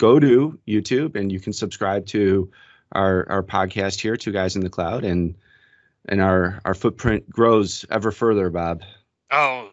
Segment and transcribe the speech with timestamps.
[0.00, 2.50] go to YouTube and you can subscribe to
[2.92, 5.36] our our podcast here, Two Guys in the Cloud, and
[6.08, 8.82] and our our footprint grows ever further, Bob.
[9.30, 9.70] Oh,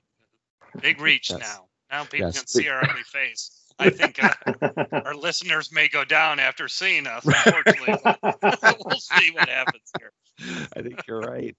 [0.82, 1.40] big reach yes.
[1.40, 1.66] now.
[1.90, 2.38] Now people yes.
[2.38, 3.64] can see our ugly face.
[3.80, 4.34] I think uh,
[4.92, 7.26] our listeners may go down after seeing us.
[7.26, 7.96] Unfortunately,
[8.86, 10.12] we'll see what happens here.
[10.76, 11.56] I think you're right.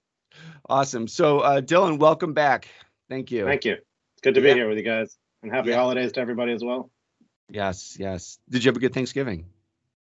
[0.69, 1.07] Awesome.
[1.07, 2.67] So, uh, Dylan, welcome back.
[3.09, 3.45] Thank you.
[3.45, 3.73] Thank you.
[3.73, 4.53] It's good to be yeah.
[4.55, 5.77] here with you guys, and happy yeah.
[5.77, 6.91] holidays to everybody as well.
[7.49, 8.39] Yes, yes.
[8.49, 9.45] Did you have a good Thanksgiving?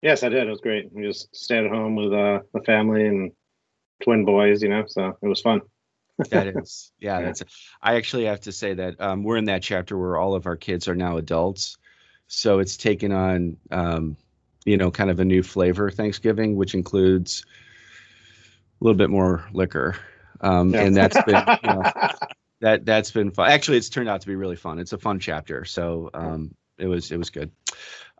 [0.02, 0.46] Yes, I did.
[0.46, 0.92] It was great.
[0.92, 3.32] We just stayed at home with uh, the family and
[4.02, 5.62] twin boys, you know, so it was fun.
[6.30, 7.42] that is, yeah, that's.
[7.82, 10.56] I actually have to say that um, we're in that chapter where all of our
[10.56, 11.76] kids are now adults,
[12.28, 14.16] so it's taken on, um,
[14.64, 17.44] you know, kind of a new flavor Thanksgiving, which includes
[18.80, 19.96] a little bit more liquor,
[20.40, 20.82] um, yeah.
[20.82, 21.82] and that's been, you know,
[22.60, 23.50] that that's been fun.
[23.50, 24.78] Actually, it's turned out to be really fun.
[24.78, 27.50] It's a fun chapter, so um, it was it was good.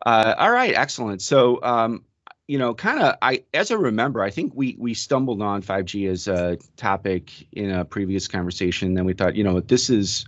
[0.05, 1.21] Uh, all right, excellent.
[1.21, 2.03] So um,
[2.47, 6.09] you know, kind of, I as I remember, I think we we stumbled on 5G
[6.09, 8.93] as a topic in a previous conversation.
[8.93, 10.25] Then we thought, you know, this is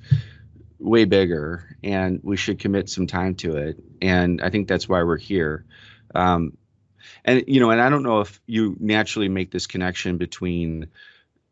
[0.79, 3.77] way bigger, and we should commit some time to it.
[4.01, 5.65] And I think that's why we're here.
[6.15, 6.57] Um,
[7.23, 10.87] and you know, and I don't know if you naturally make this connection between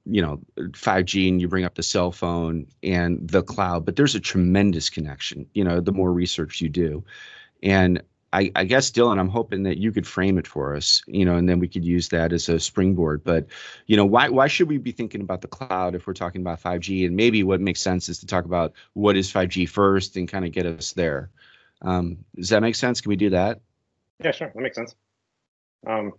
[0.06, 4.16] you know 5G and you bring up the cell phone and the cloud, but there's
[4.16, 5.46] a tremendous connection.
[5.54, 7.04] You know, the more research you do,
[7.64, 8.02] and
[8.36, 11.38] I, I, guess Dylan, I'm hoping that you could frame it for us, you know,
[11.38, 13.24] and then we could use that as a springboard.
[13.24, 13.48] But,
[13.88, 16.62] you know, why why should we be thinking about the cloud if we're talking about
[16.62, 17.06] 5G?
[17.06, 20.44] And maybe what makes sense is to talk about what is 5G first and kind
[20.44, 21.30] of get us there.
[21.82, 23.00] Um, does that make sense?
[23.00, 23.62] Can we do that?
[24.22, 24.96] Yeah, sure, that makes sense.
[25.88, 26.12] Um,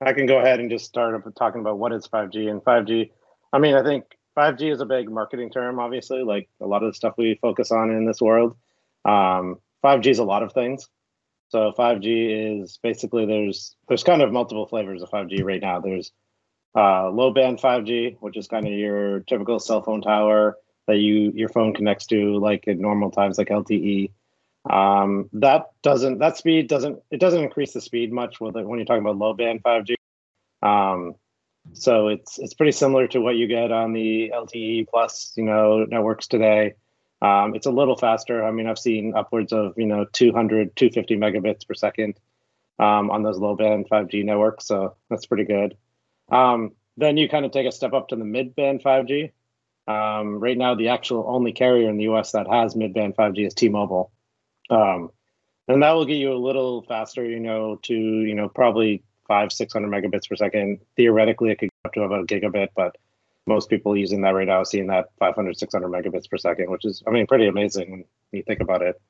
[0.00, 3.10] I can go ahead and just start up talking about what is 5G and 5G.
[3.52, 4.04] I mean, I think
[4.36, 7.70] 5G is a big marketing term, obviously, like a lot of the stuff we focus
[7.70, 8.56] on in this world.
[9.04, 10.88] Um, 5G is a lot of things.
[11.48, 15.80] So 5G is basically there's there's kind of multiple flavors of 5G right now.
[15.80, 16.12] There's
[16.76, 20.56] uh, low band 5G, which is kind of your typical cell phone tower
[20.86, 24.12] that you your phone connects to like at normal times, like LTE.
[24.68, 28.78] Um, that doesn't that speed doesn't it doesn't increase the speed much with it when
[28.78, 29.94] you're talking about low band 5G.
[30.62, 31.14] Um,
[31.72, 35.84] so it's it's pretty similar to what you get on the LTE plus you know
[35.84, 36.74] networks today.
[37.22, 38.44] Um, it's a little faster.
[38.44, 42.18] I mean, I've seen upwards of, you know, 200, 250 megabits per second
[42.78, 44.66] um, on those low band 5G networks.
[44.66, 45.76] So that's pretty good.
[46.30, 49.32] Um, then you kind of take a step up to the mid band 5G.
[49.86, 53.46] Um, right now, the actual only carrier in the US that has mid band 5G
[53.46, 54.12] is T Mobile.
[54.70, 55.10] Um,
[55.68, 59.52] and that will get you a little faster, you know, to, you know, probably five,
[59.52, 60.80] 600 megabits per second.
[60.96, 62.96] Theoretically, it could go up to about a gigabit, but
[63.46, 67.02] most people using that right now seeing that 500 600 megabits per second which is
[67.06, 69.00] i mean pretty amazing when you think about it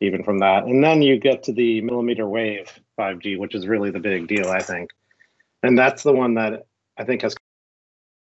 [0.00, 0.62] even from that.
[0.62, 4.48] And then you get to the millimeter wave 5g which is really the big deal
[4.48, 4.90] i think.
[5.62, 7.34] And that's the one that i think has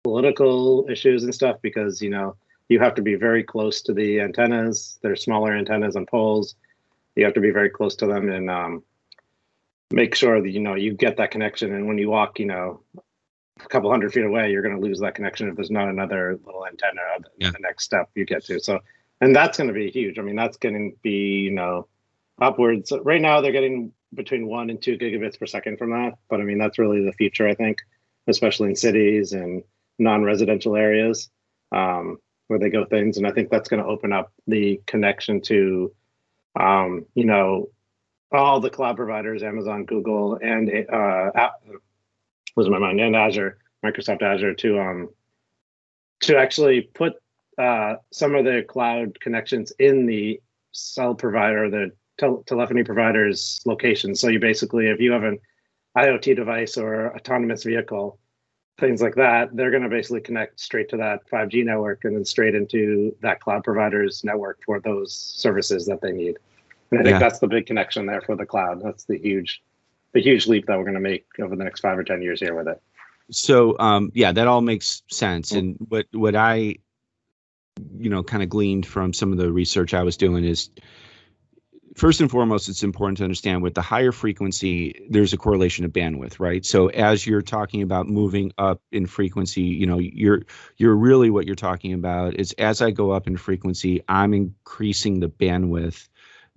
[0.03, 2.37] political issues and stuff because you know
[2.69, 4.99] you have to be very close to the antennas.
[5.03, 6.55] They're smaller antennas on poles
[7.17, 8.83] you have to be very close to them and um,
[9.91, 12.83] make sure that you know you get that connection and when you walk you know
[13.65, 16.39] a couple hundred feet away, you're going to lose that connection if there's not another
[16.45, 17.01] little antenna
[17.39, 17.51] yeah.
[17.51, 18.61] the next step you get to.
[18.61, 18.81] So,
[19.21, 20.19] and that's going to be huge.
[20.19, 21.87] I mean, that's going to be, you know,
[22.41, 22.93] upwards.
[23.03, 26.15] Right now, they're getting between one and two gigabits per second from that.
[26.29, 27.79] But I mean, that's really the future, I think,
[28.27, 29.63] especially in cities and
[29.99, 31.31] non residential areas
[31.73, 32.19] um,
[32.49, 33.19] where they go things.
[33.19, 35.93] And I think that's going to open up the connection to,
[36.59, 37.71] um, you know,
[38.33, 41.51] all the cloud providers, Amazon, Google, and uh,
[42.57, 45.09] was my mind, and Azure, Microsoft Azure, to um
[46.21, 47.15] to actually put
[47.59, 50.41] uh, some of the cloud connections in the
[50.73, 54.15] cell provider, the tel- telephony provider's location.
[54.15, 55.39] So you basically, if you have an
[55.97, 58.20] IoT device or autonomous vehicle,
[58.81, 62.25] things like that, they're going to basically connect straight to that 5G network and then
[62.25, 66.39] straight into that cloud provider's network for those services that they need.
[66.91, 67.19] And I think yeah.
[67.19, 68.83] that's the big connection there for the cloud.
[68.83, 69.63] That's the huge
[70.13, 72.41] the huge leap that we're going to make over the next five or ten years
[72.41, 72.83] here with it.
[73.31, 75.53] So um, yeah, that all makes sense.
[75.53, 76.77] And what what I
[77.97, 80.71] you know kind of gleaned from some of the research I was doing is
[82.01, 85.93] first and foremost, it's important to understand with the higher frequency, there's a correlation of
[85.93, 86.65] bandwidth, right?
[86.65, 90.41] So as you're talking about moving up in frequency, you know, you're
[90.79, 95.21] you're really what you're talking about is as I go up in frequency, I'm increasing
[95.21, 96.09] the bandwidth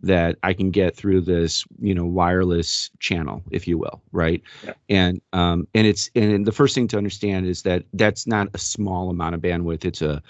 [0.01, 4.41] that I can get through this, you know, wireless channel, if you will, right?
[4.63, 4.73] Yeah.
[4.87, 8.57] And um, and it's and the first thing to understand is that that's not a
[8.57, 9.83] small amount of bandwidth.
[9.83, 10.23] It's a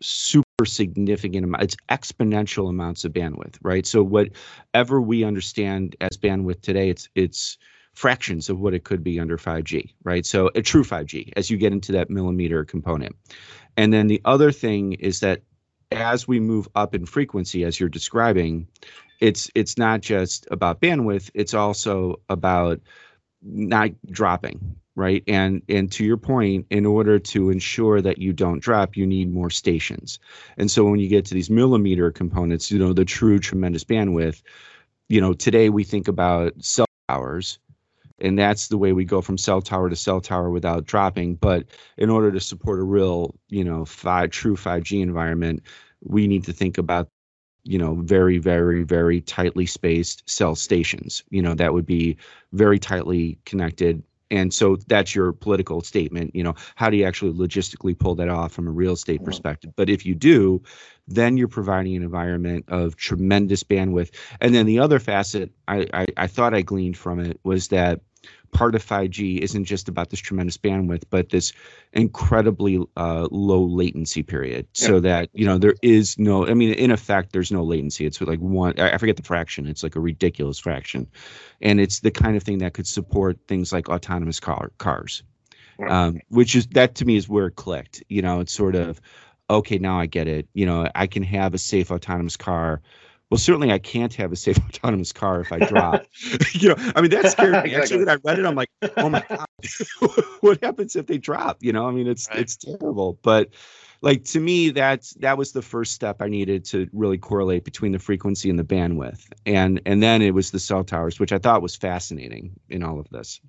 [0.00, 3.86] super significant amount it's exponential amounts of bandwidth right?
[3.86, 7.58] So whatever we understand as bandwidth today it's it's
[7.92, 10.24] fractions of what it could be under 5g right?
[10.24, 13.16] So a true 5g as you get into that millimeter component.
[13.76, 15.42] And then the other thing is that
[15.90, 18.66] as we move up in frequency as you're describing
[19.20, 22.80] it's it's not just about bandwidth it's also about
[23.42, 25.22] not dropping right?
[25.26, 29.32] And and to your point in order to ensure that you don't drop you need
[29.32, 30.18] more stations.
[30.56, 34.42] And so when you get to these millimeter components you know the true tremendous bandwidth
[35.08, 37.58] you know today we think about cell towers
[38.20, 41.34] and that's the way we go from cell tower to cell tower without dropping.
[41.34, 41.66] But
[41.96, 45.62] in order to support a real you know five true 5g environment
[46.02, 47.08] we need to think about
[47.64, 51.24] you know very very very tightly spaced cell stations.
[51.30, 52.16] You know that would be
[52.52, 57.32] very tightly connected and so that's your political statement you know how do you actually
[57.32, 59.26] logistically pull that off from a real estate mm-hmm.
[59.26, 60.62] perspective but if you do
[61.06, 64.10] then you're providing an environment of tremendous bandwidth
[64.40, 68.00] and then the other facet I, I, I thought i gleaned from it was that
[68.54, 71.52] part of 5G isn't just about this tremendous bandwidth, but this
[71.92, 74.66] incredibly uh, low latency period.
[74.74, 74.86] Yeah.
[74.86, 78.06] So that you know there is no, I mean, in effect, there's no latency.
[78.06, 79.66] It's like one, I forget the fraction.
[79.66, 81.06] It's like a ridiculous fraction,
[81.60, 85.22] and it's the kind of thing that could support things like autonomous car cars,
[85.86, 88.02] um, which is that to me is where it clicked.
[88.08, 89.00] You know, it's sort of
[89.50, 90.48] okay, now I get it.
[90.54, 92.80] You know, I can have a safe autonomous car
[93.30, 96.06] well, certainly I can't have a safe autonomous car if I drop.
[96.52, 97.58] you know, I mean, that scared me.
[97.58, 97.76] exactly.
[97.76, 99.46] Actually, when I read it, I'm like, oh my God,
[100.40, 101.58] what happens if they drop?
[101.60, 102.40] You know, I mean, it's right.
[102.40, 103.18] it's terrible.
[103.22, 103.50] But
[104.02, 107.92] like to me, that's that was the first step I needed to really correlate between
[107.92, 109.26] the frequency and the bandwidth.
[109.46, 113.00] And and then it was the cell towers, which I thought was fascinating in all
[113.00, 113.40] of this.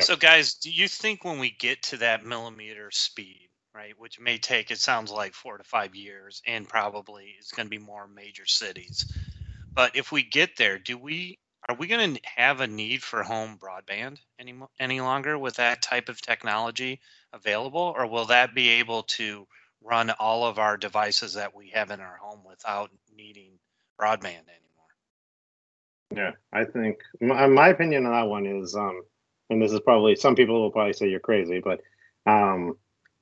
[0.00, 3.47] So guys, do you think when we get to that millimeter speed,
[3.78, 3.94] right?
[3.96, 7.70] Which may take, it sounds like, four to five years, and probably it's going to
[7.70, 9.12] be more major cities.
[9.72, 11.38] But if we get there, do we
[11.68, 15.82] are we going to have a need for home broadband any any longer with that
[15.82, 17.00] type of technology
[17.32, 19.46] available, or will that be able to
[19.80, 23.52] run all of our devices that we have in our home without needing
[24.00, 24.90] broadband anymore?
[26.16, 29.02] Yeah, I think my, my opinion on that one is, um,
[29.50, 31.80] and this is probably some people will probably say you're crazy, but
[32.26, 32.76] um,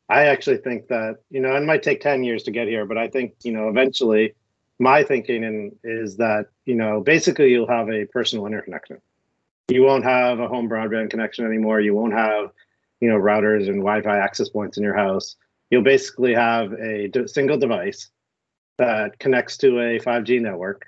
[0.08, 2.96] I actually think that, you know, it might take 10 years to get here, but
[2.96, 4.34] I think, you know, eventually
[4.78, 9.00] my thinking in, is that, you know, basically you'll have a personal interconnection.
[9.68, 11.80] You won't have a home broadband connection anymore.
[11.80, 12.50] You won't have,
[13.00, 15.36] you know, routers and Wi Fi access points in your house.
[15.70, 18.10] You'll basically have a single device
[18.78, 20.86] that connects to a 5G network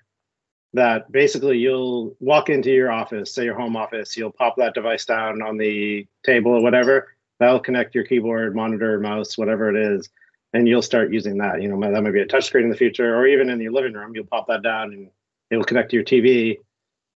[0.75, 5.07] that basically you'll walk into your office, say your home office, you'll pop that device
[5.07, 10.09] down on the table or whatever, that'll connect your keyboard, monitor, mouse, whatever it is,
[10.53, 11.63] and you'll start using that.
[11.63, 13.95] You know, that might be a touchscreen in the future, or even in your living
[13.95, 15.11] room, you'll pop that down and
[15.51, 16.59] it'll connect to your TV,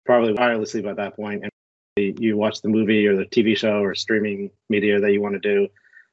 [0.04, 1.52] probably wirelessly by that point, and
[1.96, 5.40] you watch the movie or the TV show or streaming media that you want to
[5.40, 5.68] do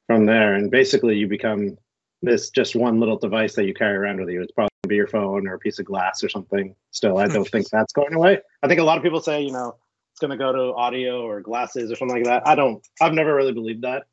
[0.08, 0.56] from there.
[0.56, 1.78] And basically, you become
[2.22, 4.42] this just one little device that you carry around with you.
[4.42, 6.76] It's probably be your phone or a piece of glass or something.
[6.92, 8.40] Still, I don't think that's going away.
[8.62, 9.76] I think a lot of people say, you know,
[10.20, 12.46] it's going to go to audio or glasses or something like that.
[12.46, 12.86] I don't.
[13.00, 14.04] I've never really believed that,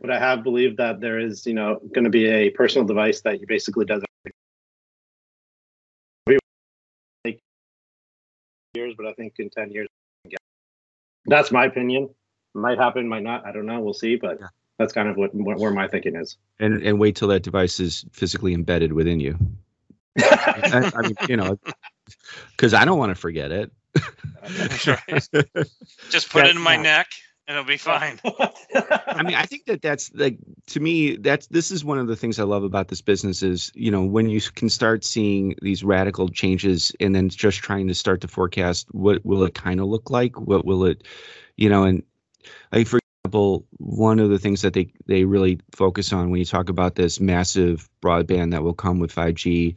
[0.00, 3.20] but I have believed that there is, you know, going to be a personal device
[3.22, 4.02] that you basically does
[8.72, 9.88] years, but I think in ten years,
[11.26, 12.08] that's my opinion.
[12.54, 13.44] Might happen, might not.
[13.44, 13.80] I don't know.
[13.80, 14.38] We'll see, but.
[14.78, 16.38] That's kind of what, what where my thinking is.
[16.58, 19.38] And and wait till that device is physically embedded within you.
[20.18, 21.58] I, I mean, you know,
[22.52, 23.70] because I don't want to forget it.
[24.86, 25.28] right.
[26.10, 27.08] Just put it in my neck
[27.50, 28.20] and it'll be fine.
[28.24, 32.14] I mean, I think that that's like to me that's this is one of the
[32.14, 35.82] things I love about this business is you know when you can start seeing these
[35.82, 39.86] radical changes and then just trying to start to forecast what will it kind of
[39.86, 41.02] look like, what will it,
[41.56, 42.04] you know, and
[42.72, 46.44] like for example, one of the things that they they really focus on when you
[46.44, 49.74] talk about this massive broadband that will come with 5G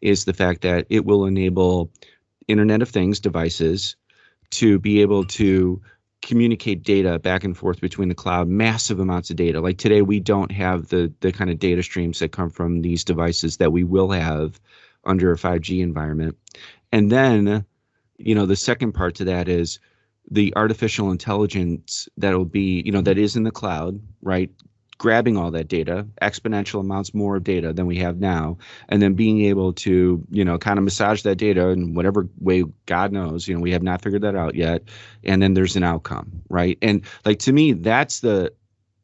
[0.00, 1.90] is the fact that it will enable
[2.50, 3.96] Internet of Things devices
[4.50, 5.80] to be able to
[6.22, 9.60] communicate data back and forth between the cloud massive amounts of data.
[9.60, 13.04] Like today we don't have the the kind of data streams that come from these
[13.04, 14.60] devices that we will have
[15.04, 16.36] under a 5G environment.
[16.92, 17.64] And then
[18.18, 19.78] you know the second part to that is
[20.30, 24.50] the artificial intelligence that will be you know that is in the cloud right
[25.00, 28.58] grabbing all that data, exponential amounts more of data than we have now,
[28.90, 32.64] and then being able to, you know, kind of massage that data in whatever way
[32.84, 34.82] God knows, you know, we have not figured that out yet.
[35.24, 36.76] And then there's an outcome, right?
[36.82, 38.52] And like to me, that's the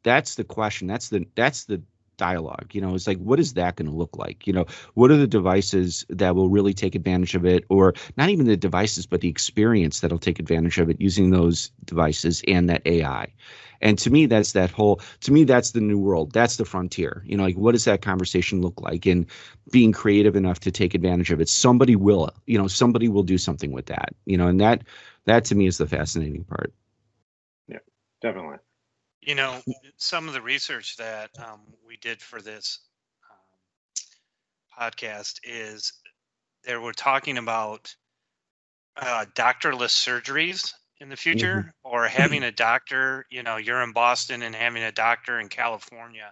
[0.03, 0.85] that's the question.
[0.85, 1.81] That's the that's the
[2.17, 4.47] dialogue you know it's like what is that going to look like?
[4.47, 8.29] You know what are the devices that will really take advantage of it or not
[8.29, 12.69] even the devices but the experience that'll take advantage of it using those devices and
[12.69, 13.31] that ai
[13.81, 16.31] and to me that's that whole to me that's the new world.
[16.31, 17.23] That's the frontier.
[17.25, 19.05] You know like what does that conversation look like?
[19.05, 19.25] And
[19.71, 21.49] being creative enough to take advantage of it.
[21.49, 24.83] Somebody will you know somebody will do something with that you know and that
[25.25, 26.73] that to me is the fascinating part.
[27.67, 27.79] Yeah
[28.21, 28.57] definitely
[29.27, 29.59] you know
[29.97, 32.79] some of the research that um, we did for this
[33.29, 35.91] um, podcast is
[36.65, 37.93] they were talking about
[38.95, 41.95] uh, doctorless surgeries in the future mm-hmm.
[41.95, 46.31] or having a doctor you know you're in boston and having a doctor in california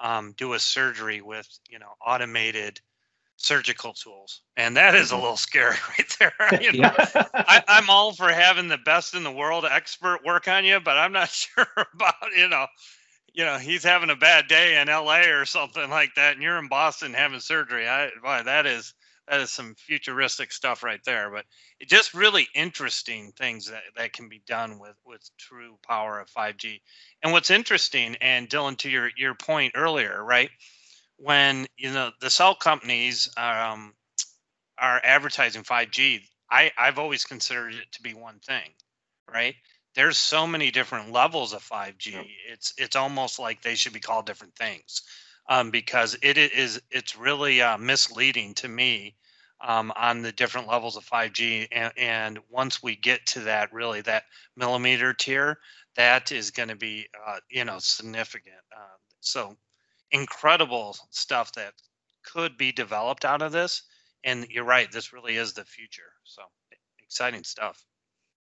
[0.00, 2.80] um, do a surgery with you know automated
[3.40, 5.22] surgical tools and that is a mm-hmm.
[5.22, 6.92] little scary right there you know
[7.34, 10.98] I, i'm all for having the best in the world expert work on you but
[10.98, 12.66] i'm not sure about you know
[13.32, 16.58] you know he's having a bad day in la or something like that and you're
[16.58, 18.92] in boston having surgery i boy, that is
[19.28, 21.30] that is some futuristic stuff right there.
[21.30, 21.44] But
[21.80, 26.30] it just really interesting things that, that can be done with with true power of
[26.30, 26.80] 5G.
[27.22, 30.50] And what's interesting, and Dylan, to your your point earlier, right?
[31.18, 33.94] When you know the cell companies um,
[34.78, 38.70] are advertising 5G, I I've always considered it to be one thing,
[39.30, 39.54] right?
[39.94, 42.14] There's so many different levels of 5G.
[42.50, 45.02] It's it's almost like they should be called different things
[45.48, 49.16] um, because it is it's really uh, misleading to me
[49.60, 51.68] um, on the different levels of 5G.
[51.72, 54.24] And, and, once we get to that, really that
[54.56, 55.58] millimeter tier,
[55.96, 58.56] that is going to be uh, you know significant.
[58.74, 59.56] Uh, so
[60.10, 61.74] incredible stuff that
[62.24, 63.82] could be developed out of this.
[64.24, 66.10] And you're right, this really is the future.
[66.24, 66.42] So
[67.02, 67.82] exciting stuff.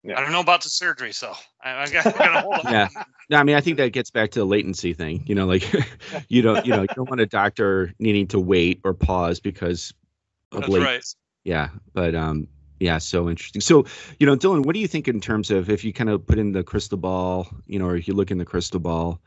[0.03, 0.17] Yeah.
[0.17, 2.71] I don't know about the surgery, so I, I got to hold on.
[2.71, 2.87] Yeah,
[3.29, 5.23] no, I mean, I think that gets back to the latency thing.
[5.27, 5.69] You know, like
[6.29, 9.93] you don't, you know, you don't want a doctor needing to wait or pause because
[10.53, 10.83] of That's late.
[10.83, 11.03] Right.
[11.43, 12.47] Yeah, but um,
[12.79, 13.61] yeah, so interesting.
[13.61, 13.85] So,
[14.19, 16.39] you know, Dylan, what do you think in terms of if you kind of put
[16.39, 19.21] in the crystal ball, you know, or if you look in the crystal ball,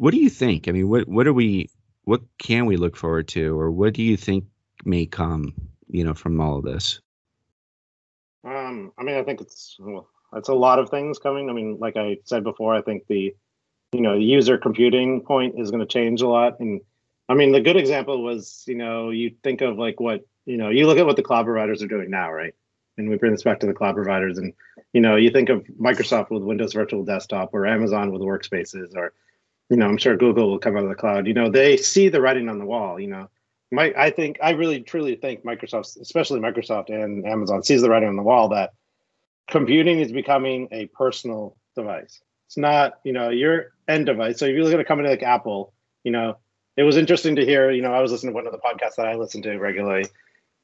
[0.00, 0.66] what do you think?
[0.66, 1.68] I mean, what what are we,
[2.04, 4.46] what can we look forward to, or what do you think
[4.86, 5.52] may come,
[5.88, 7.00] you know, from all of this?
[8.42, 11.50] Um, I mean, I think it's well, it's a lot of things coming.
[11.50, 13.36] I mean, like I said before, I think the
[13.92, 16.60] you know the user computing point is going to change a lot.
[16.60, 16.80] And
[17.28, 20.70] I mean, the good example was you know you think of like what you know
[20.70, 22.54] you look at what the cloud providers are doing now, right?
[22.96, 24.54] And we bring this back to the cloud providers, and
[24.94, 29.12] you know you think of Microsoft with Windows Virtual Desktop or Amazon with Workspaces, or
[29.70, 31.26] you know I'm sure Google will come out of the cloud.
[31.26, 33.00] You know they see the writing on the wall.
[33.00, 33.30] You know
[33.72, 38.08] my, I think I really truly think Microsoft, especially Microsoft and Amazon, sees the writing
[38.08, 38.72] on the wall that
[39.48, 42.20] computing is becoming a personal device.
[42.46, 44.38] It's not, you know, your end device.
[44.38, 45.72] So if you look at a company like Apple,
[46.02, 46.36] you know,
[46.76, 48.96] it was interesting to hear, you know, I was listening to one of the podcasts
[48.96, 50.06] that I listen to regularly,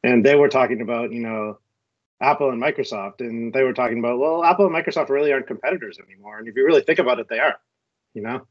[0.03, 1.59] and they were talking about, you know,
[2.21, 5.99] Apple and Microsoft, and they were talking about, well, Apple and Microsoft really aren't competitors
[5.99, 6.39] anymore.
[6.39, 7.57] And if you really think about it, they are.
[8.15, 8.47] You know,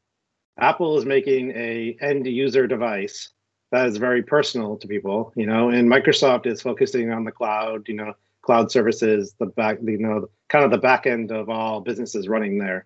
[0.57, 3.29] Apple is making a end user device
[3.71, 7.87] that is very personal to people, you know, and Microsoft is focusing on the cloud,
[7.87, 11.81] you know, cloud services, the back, you know, kind of the back end of all
[11.81, 12.85] businesses running there.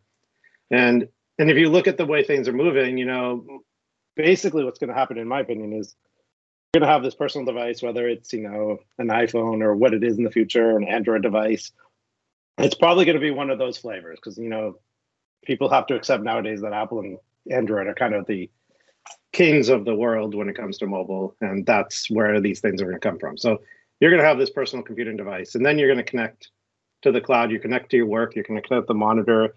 [0.71, 1.07] And
[1.38, 3.61] and if you look at the way things are moving, you know,
[4.15, 5.95] basically what's going to happen, in my opinion, is
[6.73, 9.93] you're going to have this personal device, whether it's you know an iPhone or what
[9.93, 11.71] it is in the future, an Android device.
[12.57, 14.79] It's probably going to be one of those flavors because you know
[15.45, 17.17] people have to accept nowadays that Apple and
[17.50, 18.50] Android are kind of the
[19.32, 22.86] kings of the world when it comes to mobile, and that's where these things are
[22.86, 23.38] going to come from.
[23.38, 23.62] So
[24.00, 26.50] you're going to have this personal computing device, and then you're going to connect
[27.01, 27.51] to the cloud.
[27.51, 28.36] You connect to your work.
[28.36, 29.53] You connect the monitor.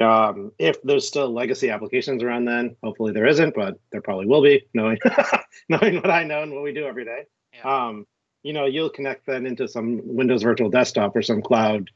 [0.00, 4.42] Um, if there's still legacy applications around, then hopefully there isn't, but there probably will
[4.42, 4.98] be, knowing
[5.68, 7.24] knowing what I know and what we do every day.
[7.54, 7.86] Yeah.
[7.86, 8.06] Um,
[8.42, 11.90] you know, you'll connect then into some Windows Virtual Desktop or some cloud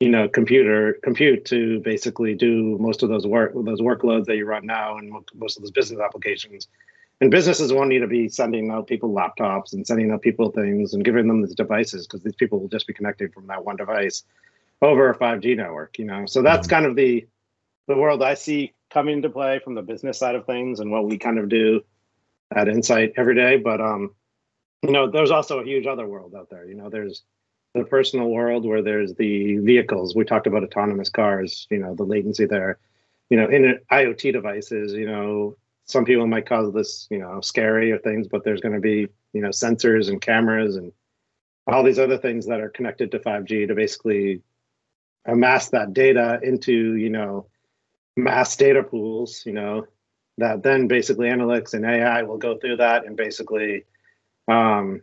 [0.00, 4.46] you know computer compute to basically do most of those work those workloads that you
[4.46, 6.68] run now and most of those business applications.
[7.20, 10.94] And businesses want you to be sending out people laptops and sending out people things
[10.94, 13.74] and giving them these devices because these people will just be connecting from that one
[13.74, 14.22] device
[14.82, 16.26] over a 5g network you know?
[16.26, 16.74] So that's mm-hmm.
[16.76, 17.26] kind of the
[17.88, 21.06] the world i see coming into play from the business side of things and what
[21.06, 21.82] we kind of do
[22.54, 23.56] at insight every day.
[23.56, 24.14] But um
[24.82, 26.88] you know there's also a huge other world out there you know?
[26.88, 27.24] There's
[27.78, 30.14] the personal world where there's the vehicles.
[30.14, 32.78] We talked about autonomous cars, you know, the latency there.
[33.30, 37.92] You know, in IoT devices, you know, some people might call this, you know, scary
[37.92, 40.92] or things, but there's going to be, you know, sensors and cameras and
[41.66, 44.42] all these other things that are connected to 5G to basically
[45.26, 47.46] amass that data into, you know,
[48.16, 49.86] mass data pools, you know,
[50.38, 53.84] that then basically analytics and AI will go through that and basically
[54.46, 55.02] um,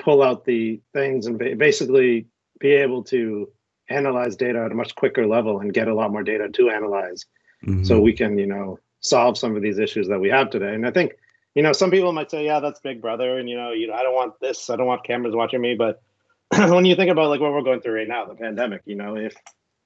[0.00, 2.26] pull out the things and basically
[2.58, 3.48] be able to
[3.88, 7.26] analyze data at a much quicker level and get a lot more data to analyze.
[7.66, 7.84] Mm-hmm.
[7.84, 10.72] so we can you know solve some of these issues that we have today.
[10.72, 11.12] And i think
[11.54, 13.92] you know some people might say yeah that's big brother and you know you know
[13.92, 15.74] i don't want this i don't want cameras watching me.
[15.74, 16.00] But
[16.56, 19.16] when you think about like what we're going through right now the pandemic you know
[19.16, 19.34] if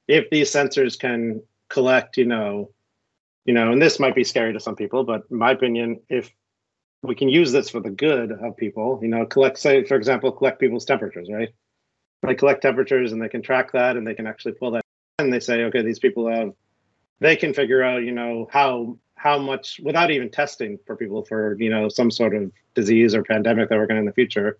[0.06, 2.70] if these sensors can collect you know
[3.44, 6.30] you know and this might be scary to some people but in my opinion if
[7.04, 10.32] we can use this for the good of people you know collect say for example
[10.32, 11.50] collect people's temperatures right?
[12.22, 14.82] They collect temperatures and they can track that and they can actually pull that
[15.18, 16.52] and they say okay these people have
[17.20, 21.56] they can figure out you know how how much without even testing for people for
[21.60, 24.58] you know some sort of disease or pandemic that we're going to in the future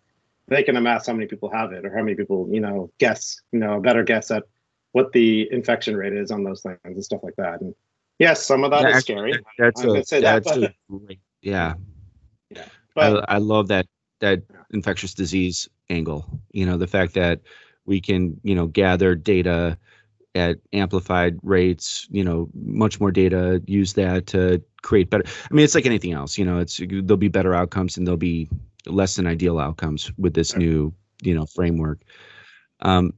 [0.49, 3.41] they can amass how many people have it or how many people you know guess
[3.53, 4.45] you know a better guess at
[4.93, 7.61] what the infection rate is on those things and stuff like that.
[7.61, 7.75] And
[8.19, 9.33] yes some of that yeah, is scary.
[9.59, 11.75] that's a, that's that, a great, yeah
[12.95, 13.87] but, I, I love that
[14.21, 16.41] that infectious disease angle.
[16.53, 17.41] You know, the fact that
[17.85, 19.79] we can, you know, gather data
[20.35, 25.25] at amplified rates, you know, much more data, use that to create better.
[25.27, 28.17] I mean, it's like anything else, you know, it's there'll be better outcomes and there'll
[28.17, 28.49] be
[28.87, 32.01] less than ideal outcomes with this new, you know, framework.
[32.81, 33.15] Um,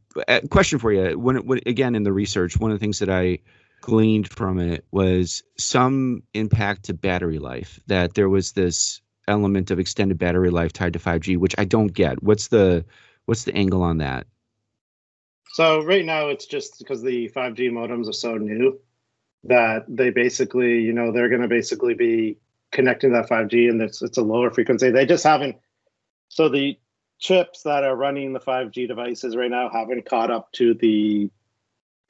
[0.50, 3.38] question for you: when, when again in the research, one of the things that I
[3.80, 7.80] gleaned from it was some impact to battery life.
[7.86, 11.92] That there was this element of extended battery life tied to 5G, which I don't
[11.92, 12.22] get.
[12.22, 12.84] What's the
[13.26, 14.26] what's the angle on that?
[15.54, 18.78] So right now it's just because the 5G modems are so new
[19.44, 22.38] that they basically, you know, they're going to basically be
[22.72, 24.90] connecting that 5G and it's it's a lower frequency.
[24.90, 25.56] They just haven't.
[26.28, 26.78] So the
[27.18, 31.30] chips that are running the 5G devices right now haven't caught up to the,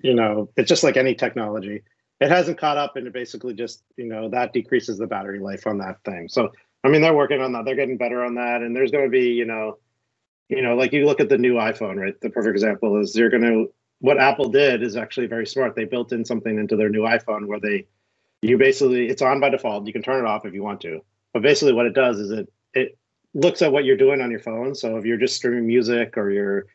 [0.02, 1.82] you know, it's just like any technology.
[2.18, 5.66] It hasn't caught up, and it basically just, you know, that decreases the battery life
[5.66, 6.28] on that thing.
[6.28, 6.52] So
[6.86, 7.64] I mean, they're working on that.
[7.64, 8.62] They're getting better on that.
[8.62, 9.78] And there's going to be, you know,
[10.48, 12.14] you know, like you look at the new iPhone, right?
[12.20, 15.74] The perfect example is you're going to, what Apple did is actually very smart.
[15.74, 17.86] They built in something into their new iPhone where they,
[18.40, 19.86] you basically, it's on by default.
[19.86, 21.00] You can turn it off if you want to.
[21.32, 22.96] But basically, what it does is it, it
[23.34, 24.72] looks at what you're doing on your phone.
[24.72, 26.66] So if you're just streaming music or you're,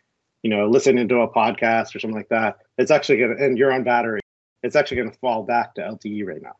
[0.43, 3.57] you know, listening to a podcast or something like that, it's actually going to, and
[3.57, 4.19] you're on battery,
[4.61, 6.57] it's actually going to fall back to LTE right now.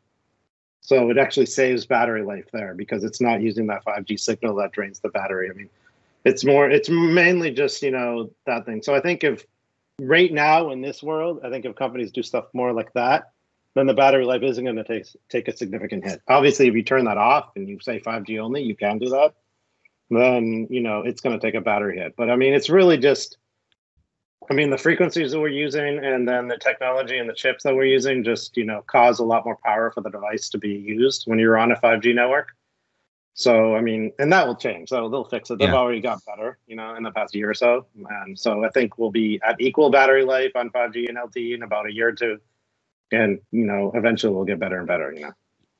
[0.82, 4.72] So it actually saves battery life there because it's not using that 5G signal that
[4.72, 5.48] drains the battery.
[5.48, 5.70] I mean,
[6.24, 8.82] it's more, it's mainly just, you know, that thing.
[8.82, 9.46] So I think if
[10.00, 13.30] right now in this world, I think if companies do stuff more like that,
[13.74, 16.20] then the battery life isn't going to take take a significant hit.
[16.28, 19.34] Obviously, if you turn that off and you say 5G only, you can do that.
[20.10, 22.14] Then you know it's going to take a battery hit.
[22.16, 23.38] But I mean, it's really just
[24.50, 27.74] I mean, the frequencies that we're using and then the technology and the chips that
[27.74, 30.70] we're using just, you know, cause a lot more power for the device to be
[30.70, 32.48] used when you're on a 5G network.
[33.34, 34.90] So, I mean, and that will change.
[34.90, 35.58] So they'll fix it.
[35.58, 35.74] They've yeah.
[35.74, 37.86] already got better, you know, in the past year or so.
[38.22, 41.62] And so I think we'll be at equal battery life on 5G and LTE in
[41.62, 42.38] about a year or two.
[43.10, 45.32] And, you know, eventually we'll get better and better, you know.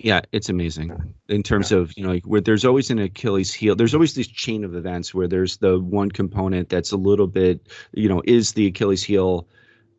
[0.03, 1.15] Yeah, it's amazing.
[1.29, 1.79] In terms yeah.
[1.79, 3.77] of you know like where there's always an Achilles heel.
[3.77, 7.69] There's always this chain of events where there's the one component that's a little bit
[7.93, 9.47] you know is the Achilles heel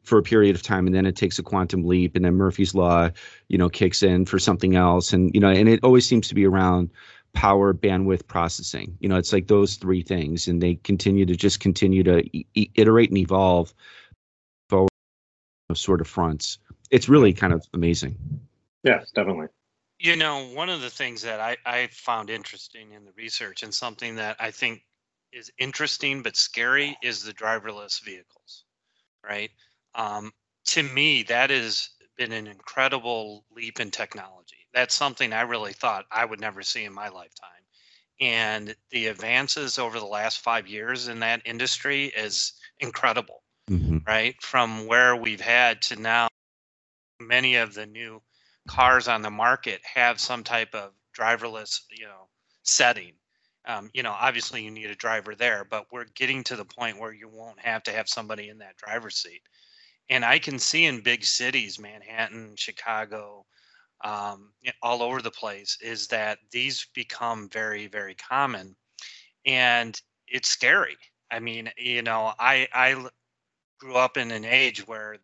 [0.04, 2.76] for a period of time and then it takes a quantum leap and then Murphy's
[2.76, 3.10] law
[3.48, 6.36] you know kicks in for something else and you know and it always seems to
[6.36, 6.92] be around
[7.32, 8.98] power bandwidth processing.
[9.00, 12.70] You know it's like those three things and they continue to just continue to e-
[12.76, 13.74] iterate and evolve
[14.68, 14.90] forward
[15.74, 16.58] sort of fronts.
[16.92, 18.18] It's really kind of amazing.
[18.84, 19.48] Yes definitely
[20.00, 23.74] you know, one of the things that I, I found interesting in the research and
[23.74, 24.84] something that I think
[25.32, 28.66] is interesting but scary is the driverless vehicles,
[29.26, 29.52] right?
[29.96, 30.32] Um,
[30.66, 34.68] to me, that has been an incredible leap in technology.
[34.74, 37.50] That's something I really thought I would never see in my lifetime.
[38.22, 43.98] And the advances over the last five years in that industry is incredible, mm-hmm.
[44.06, 44.36] right?
[44.42, 46.28] From where we've had to now,
[47.20, 48.22] many of the new
[48.68, 52.28] cars on the market have some type of driverless, you know,
[52.64, 53.14] setting.
[53.66, 57.00] Um, you know, obviously you need a driver there, but we're getting to the point
[57.00, 59.42] where you won't have to have somebody in that driver's seat.
[60.10, 63.46] And I can see in big cities, Manhattan, Chicago,
[64.04, 68.76] um, all over the place, is that these become very, very common,
[69.46, 70.98] and it's scary.
[71.32, 73.08] I mean, you know, I I
[73.80, 75.18] grew up in an age where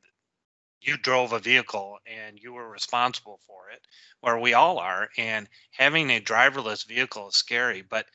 [0.82, 3.86] you drove a vehicle and you were responsible for it,
[4.22, 5.10] or we all are.
[5.18, 8.08] And having a driverless vehicle is scary, but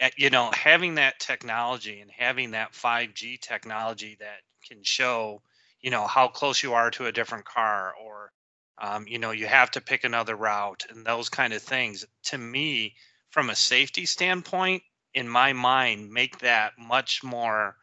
[0.00, 5.42] eh, you know, having that technology and having that 5G technology that can show,
[5.80, 8.32] you know, how close you are to a different car or
[8.80, 12.04] Um, you know, you have to pick another route and those kind of things.
[12.30, 12.94] To me,
[13.30, 14.82] from a safety standpoint,
[15.14, 17.76] in my mind, make that much more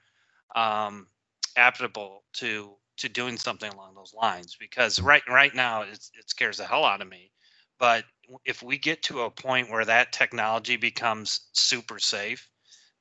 [0.56, 1.10] um,
[1.56, 4.56] applicable to to doing something along those lines.
[4.60, 7.32] Because right right now, it scares the hell out of me.
[7.80, 8.06] But
[8.46, 12.50] if we get to a point where that technology becomes super safe,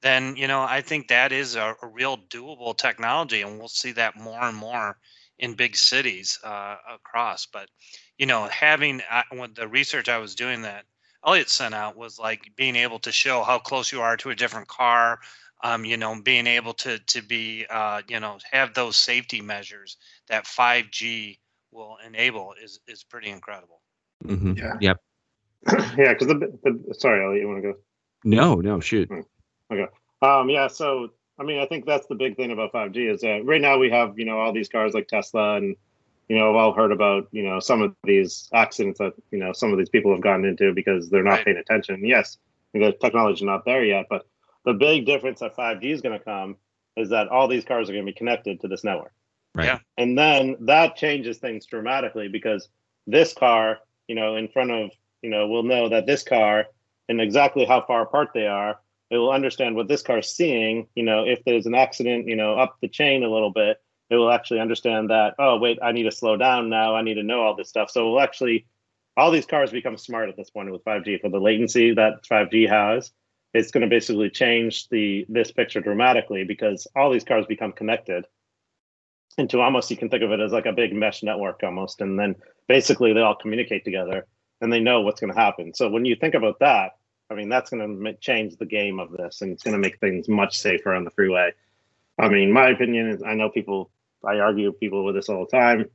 [0.03, 3.93] then you know I think that is a, a real doable technology, and we'll see
[3.93, 4.99] that more and more
[5.39, 7.47] in big cities uh, across.
[7.47, 7.69] But
[8.19, 10.85] you know, having uh, when the research I was doing that
[11.27, 14.35] Elliot sent out was like being able to show how close you are to a
[14.35, 15.21] different car.
[15.62, 19.97] Um, you know, being able to to be uh, you know have those safety measures
[20.29, 21.38] that 5G
[21.73, 23.81] will enable is is pretty incredible.
[24.25, 24.55] Mm-hmm.
[24.57, 24.75] Yeah.
[24.81, 25.01] Yep.
[25.99, 27.79] yeah, because the, the sorry, Elliot, you want to go?
[28.25, 29.09] No, no, shoot.
[29.09, 29.21] Hmm.
[29.73, 29.87] Okay.
[30.23, 33.45] Um, yeah, so I mean, I think that's the big thing about 5G is that
[33.45, 35.77] right now we have, you know, all these cars like Tesla and,
[36.29, 39.53] you know, I've all heard about, you know, some of these accidents that, you know,
[39.53, 41.45] some of these people have gotten into because they're not right.
[41.45, 42.05] paying attention.
[42.05, 42.38] Yes,
[42.73, 44.27] the technology is not there yet, but
[44.64, 46.57] the big difference that 5G is going to come
[46.96, 49.12] is that all these cars are going to be connected to this network.
[49.55, 49.66] Right.
[49.66, 49.79] Yeah.
[49.96, 52.68] And then that changes things dramatically because
[53.07, 54.90] this car, you know, in front of,
[55.22, 56.66] you know, will know that this car
[57.09, 58.79] and exactly how far apart they are
[59.11, 60.88] it will understand what this car is seeing.
[60.94, 64.16] You know, if there's an accident, you know, up the chain a little bit, it
[64.16, 66.94] will actually understand that, oh, wait, I need to slow down now.
[66.94, 67.90] I need to know all this stuff.
[67.90, 68.66] So it will actually,
[69.16, 72.68] all these cars become smart at this point with 5G for the latency that 5G
[72.68, 73.12] has.
[73.55, 78.27] It's going to basically change the this picture dramatically because all these cars become connected
[79.38, 82.19] into almost you can think of it as like a big mesh network almost, and
[82.19, 82.35] then
[82.69, 84.27] basically they all communicate together
[84.61, 85.75] and they know what's going to happen.
[85.75, 86.97] So when you think about that,
[87.31, 89.99] I mean, that's going to change the game of this, and it's going to make
[89.99, 91.53] things much safer on the freeway.
[92.19, 93.90] I mean, my opinion is, I know people,
[94.25, 95.87] I argue people with this all the time,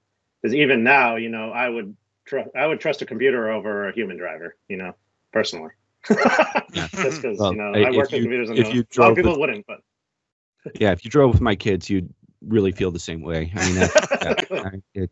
[0.43, 1.95] is even now, you know, I would
[2.25, 4.93] trust, I would trust a computer over a human driver, you know,
[5.31, 5.71] personally.
[6.07, 9.15] Just because well, you know I work with computers, and if you a lot of
[9.15, 9.81] people with, wouldn't, but
[10.75, 13.51] yeah, if you drove with my kids, you'd really feel the same way.
[13.55, 15.11] I mean, that, that, it,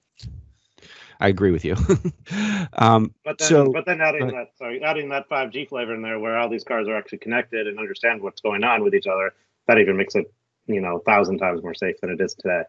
[1.19, 1.75] I agree with you.
[2.73, 6.19] um, but then, so, but then adding that, sorry, adding that 5G flavor in there,
[6.19, 9.33] where all these cars are actually connected and understand what's going on with each other,
[9.67, 10.31] that even makes it,
[10.67, 12.63] you know, a thousand times more safe than it is today.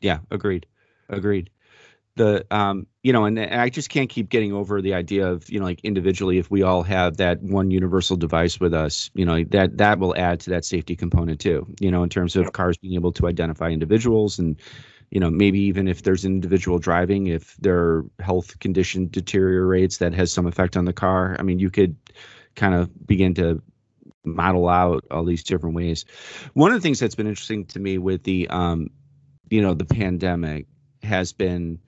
[0.00, 0.66] Yeah, agreed,
[1.08, 1.50] agreed.
[2.16, 5.48] The um, you know, and, and I just can't keep getting over the idea of
[5.48, 9.24] you know, like individually, if we all have that one universal device with us, you
[9.24, 11.66] know, that that will add to that safety component too.
[11.80, 14.60] You know, in terms of cars being able to identify individuals and
[15.12, 20.14] you know maybe even if there's an individual driving if their health condition deteriorates that
[20.14, 21.94] has some effect on the car i mean you could
[22.56, 23.62] kind of begin to
[24.24, 26.06] model out all these different ways
[26.54, 28.88] one of the things that's been interesting to me with the um
[29.50, 30.66] you know the pandemic
[31.02, 31.78] has been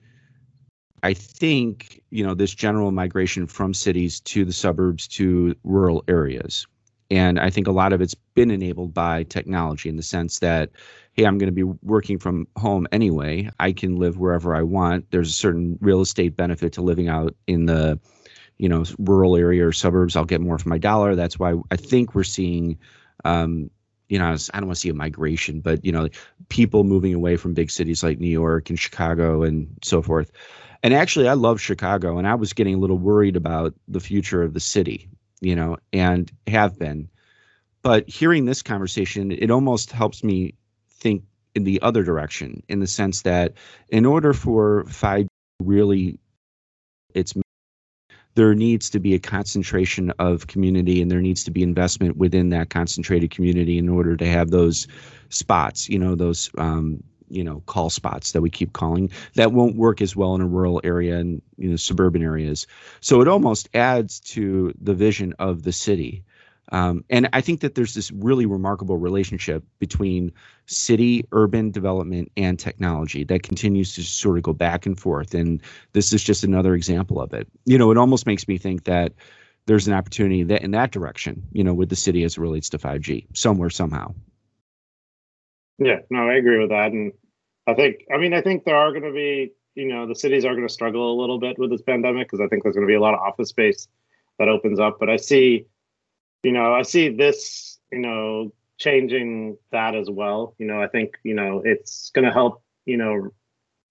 [1.05, 6.67] i think you know this general migration from cities to the suburbs to rural areas
[7.09, 10.69] and i think a lot of it's been enabled by technology in the sense that
[11.15, 13.49] hey, I'm going to be working from home anyway.
[13.59, 15.09] I can live wherever I want.
[15.11, 17.99] There's a certain real estate benefit to living out in the,
[18.57, 20.15] you know, rural area or suburbs.
[20.15, 21.15] I'll get more for my dollar.
[21.15, 22.77] That's why I think we're seeing,
[23.23, 23.69] um,
[24.09, 26.09] you know, I don't want to see a migration, but you know,
[26.49, 30.31] people moving away from big cities like New York and Chicago and so forth.
[30.83, 34.43] And actually, I love Chicago, and I was getting a little worried about the future
[34.43, 35.09] of the city,
[35.41, 37.09] you know, and have been.
[37.81, 40.55] But hearing this conversation, it almost helps me
[40.89, 41.23] think
[41.55, 43.53] in the other direction in the sense that
[43.89, 45.27] in order for 5
[45.61, 46.19] really
[47.13, 47.33] it's
[48.35, 52.49] there needs to be a concentration of community and there needs to be investment within
[52.49, 54.87] that concentrated community in order to have those
[55.29, 59.75] spots you know those um, you know call spots that we keep calling that won't
[59.75, 62.67] work as well in a rural area and you know suburban areas
[63.01, 66.23] so it almost adds to the vision of the city
[66.71, 70.31] um, and I think that there's this really remarkable relationship between
[70.65, 75.33] city, urban development, and technology that continues to sort of go back and forth.
[75.33, 75.61] And
[75.93, 77.47] this is just another example of it.
[77.65, 79.13] You know, it almost makes me think that
[79.67, 82.69] there's an opportunity that in that direction, you know, with the city as it relates
[82.69, 84.13] to 5G somewhere, somehow.
[85.77, 86.91] Yeah, no, I agree with that.
[86.91, 87.11] And
[87.67, 90.45] I think, I mean, I think there are going to be, you know, the cities
[90.45, 92.87] are going to struggle a little bit with this pandemic because I think there's going
[92.87, 93.87] to be a lot of office space
[94.39, 94.97] that opens up.
[94.99, 95.65] But I see,
[96.43, 100.55] you know, I see this, you know, changing that as well.
[100.57, 103.31] You know, I think, you know, it's going to help, you know,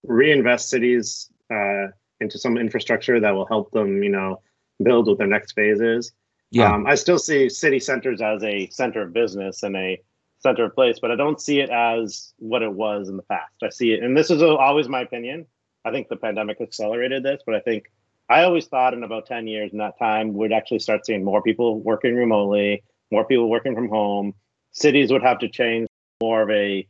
[0.05, 1.89] reinvest cities uh,
[2.21, 4.41] into some infrastructure that will help them, you know,
[4.83, 6.13] build what their next phase is.
[6.51, 6.73] Yeah.
[6.73, 10.01] Um, I still see city centers as a center of business and a
[10.45, 13.55] center of place, but I don't see it as what it was in the past.
[13.63, 15.47] I see it, and this is always my opinion.
[15.85, 17.91] I think the pandemic accelerated this, but I think
[18.29, 21.43] I always thought in about 10 years in that time, we'd actually start seeing more
[21.43, 24.35] people working remotely, more people working from home.
[24.73, 25.89] Cities would have to change
[26.23, 26.87] more of a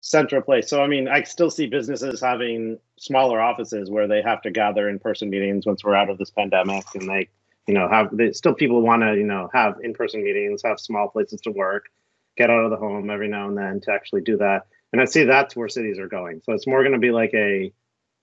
[0.00, 0.68] central place.
[0.68, 4.88] So, I mean, I still see businesses having smaller offices where they have to gather
[4.88, 7.28] in person meetings once we're out of this pandemic and they,
[7.66, 10.80] you know, have they, still people want to, you know, have in person meetings, have
[10.80, 11.90] small places to work,
[12.36, 14.66] get out of the home every now and then to actually do that.
[14.92, 16.42] And I see that's where cities are going.
[16.44, 17.72] So it's more going to be like a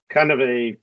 [0.09, 0.77] kind of a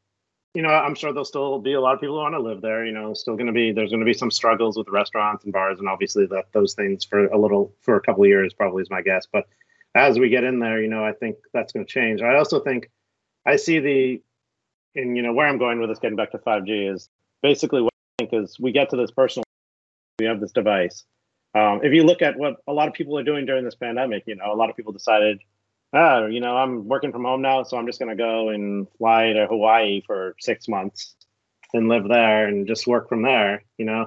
[0.54, 2.60] you know, I'm sure there'll still be a lot of people who want to live
[2.62, 2.86] there.
[2.86, 5.52] You know, still going to be there's going to be some struggles with restaurants and
[5.52, 8.82] bars, and obviously that those things for a little for a couple of years probably
[8.82, 9.26] is my guess.
[9.30, 9.48] But
[9.96, 12.22] as we get in there, you know, I think that's going to change.
[12.22, 12.90] I also think
[13.44, 14.22] I see the,
[14.94, 17.08] and you know, where I'm going with this, getting back to 5G is
[17.42, 19.44] basically what I think is we get to this personal,
[20.20, 21.04] we have this device.
[21.54, 24.24] Um, if you look at what a lot of people are doing during this pandemic,
[24.26, 25.40] you know, a lot of people decided
[25.94, 29.32] ah, you know, I'm working from home now, so I'm just gonna go and fly
[29.32, 31.14] to Hawaii for six months
[31.72, 33.62] and live there and just work from there.
[33.78, 34.06] You know,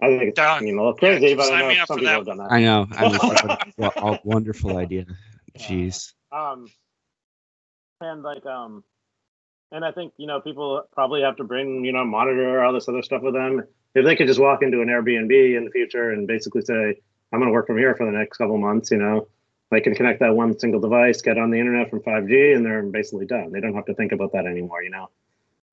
[0.00, 0.66] I think it's Done.
[0.66, 2.52] you know crazy, yeah, but I know some people have done that.
[2.52, 2.86] I know.
[2.92, 5.06] I mean, a wonderful idea.
[5.58, 6.12] Jeez.
[6.32, 6.68] Um,
[8.00, 8.84] and like um,
[9.72, 12.88] and I think you know people probably have to bring you know monitor all this
[12.88, 13.64] other stuff with them.
[13.96, 17.00] If they could just walk into an Airbnb in the future and basically say,
[17.32, 19.26] "I'm going to work from here for the next couple months," you know,
[19.70, 22.82] they can connect that one single device, get on the internet from 5G, and they're
[22.82, 23.52] basically done.
[23.52, 25.08] They don't have to think about that anymore, you know.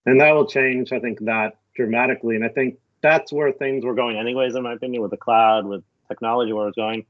[0.06, 2.38] And that will change, I think, that dramatically.
[2.38, 5.66] And I think that's where things were going, anyways, in my opinion, with the cloud,
[5.66, 7.06] with technology, where it's going.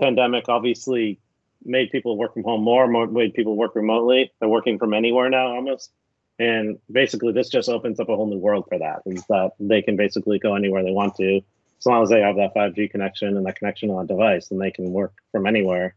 [0.00, 1.20] Pandemic obviously
[1.64, 4.32] made people work from home more, more made people work remotely.
[4.40, 5.92] They're working from anywhere now, almost.
[6.38, 9.02] And basically, this just opens up a whole new world for that.
[9.06, 12.36] Is that they can basically go anywhere they want to, as long as they have
[12.36, 15.94] that 5G connection and that connection on a device, and they can work from anywhere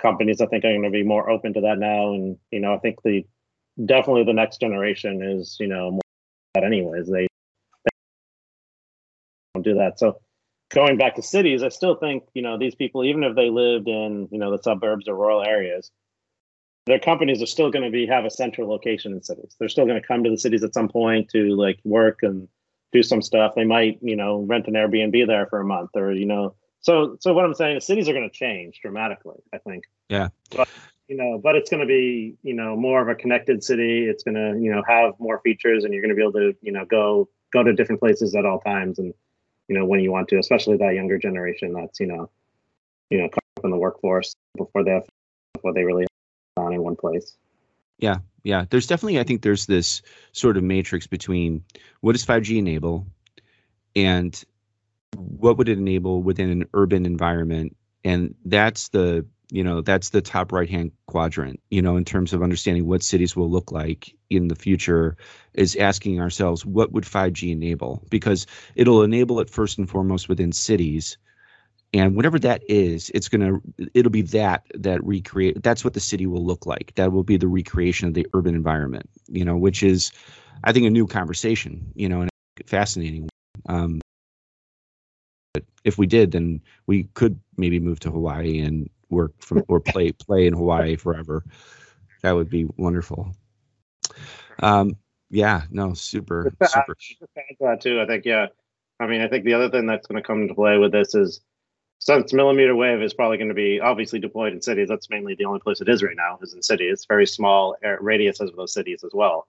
[0.00, 2.12] companies I think are going to be more open to that now.
[2.14, 3.24] And you know, I think the
[3.84, 6.00] definitely the next generation is you know more
[6.54, 7.06] that anyways.
[7.06, 7.26] They,
[7.84, 7.90] they
[9.54, 9.98] don't do that.
[9.98, 10.20] So
[10.70, 13.88] going back to cities, I still think you know these people, even if they lived
[13.88, 15.90] in you know the suburbs or rural areas,
[16.86, 19.54] their companies are still going to be have a central location in cities.
[19.58, 22.48] They're still going to come to the cities at some point to like work and
[22.92, 23.54] do some stuff.
[23.54, 27.18] They might you know rent an Airbnb there for a month or you know so,
[27.20, 29.36] so what I'm saying is cities are going to change dramatically.
[29.52, 29.84] I think.
[30.08, 30.28] Yeah.
[30.56, 30.68] But
[31.08, 34.06] you know, but it's going to be you know more of a connected city.
[34.06, 36.56] It's going to you know have more features, and you're going to be able to
[36.62, 39.12] you know go go to different places at all times, and
[39.68, 42.30] you know when you want to, especially that younger generation that's you know
[43.10, 45.04] you know come up in the workforce before they have
[45.52, 46.06] before they really
[46.90, 47.36] one place.
[47.98, 48.64] Yeah, yeah.
[48.68, 51.64] There's definitely I think there's this sort of matrix between
[52.00, 53.06] what does 5G enable
[53.94, 54.42] and
[55.16, 60.22] what would it enable within an urban environment and that's the you know that's the
[60.22, 64.14] top right hand quadrant you know in terms of understanding what cities will look like
[64.30, 65.16] in the future
[65.54, 70.52] is asking ourselves what would 5g enable because it'll enable it first and foremost within
[70.52, 71.18] cities
[71.92, 76.00] and whatever that is it's going to it'll be that that recreate that's what the
[76.00, 79.56] city will look like that will be the recreation of the urban environment you know
[79.56, 80.12] which is
[80.64, 82.30] i think a new conversation you know and
[82.66, 83.28] fascinating
[83.68, 84.00] um,
[85.84, 90.12] if we did, then we could maybe move to Hawaii and work from or play
[90.18, 91.44] play in Hawaii forever.
[92.22, 93.34] That would be wonderful.
[94.62, 94.96] Um,
[95.30, 96.96] yeah, no, super, super.
[97.80, 98.00] Too.
[98.00, 98.46] I think, yeah.
[98.98, 101.14] I mean, I think the other thing that's going to come into play with this
[101.14, 101.40] is
[102.00, 104.88] since millimeter wave is probably going to be obviously deployed in cities.
[104.88, 106.92] That's mainly the only place it is right now is in cities.
[106.94, 109.46] It's very small radiuses of those cities as well.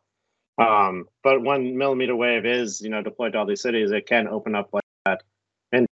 [0.57, 4.27] Um, but when millimeter wave is, you know, deployed to all these cities, it can
[4.27, 5.23] open up like that
[5.71, 5.87] And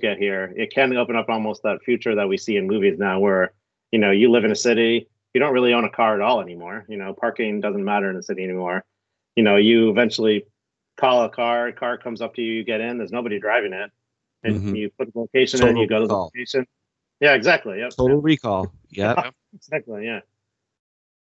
[0.00, 3.20] get here, it can open up almost that future that we see in movies now,
[3.20, 3.52] where
[3.92, 6.40] you know you live in a city, you don't really own a car at all
[6.40, 6.86] anymore.
[6.88, 8.82] You know, parking doesn't matter in the city anymore.
[9.36, 10.46] You know, you eventually
[10.96, 13.90] call a car, car comes up to you, you get in, there's nobody driving it,
[14.44, 14.76] and mm-hmm.
[14.76, 16.66] you put the location Total in, you go to the location.
[17.20, 17.78] Yeah, exactly.
[17.78, 17.90] Yep.
[17.96, 18.72] Total recall.
[18.90, 19.30] Yeah.
[19.54, 20.04] exactly.
[20.04, 20.20] Yeah.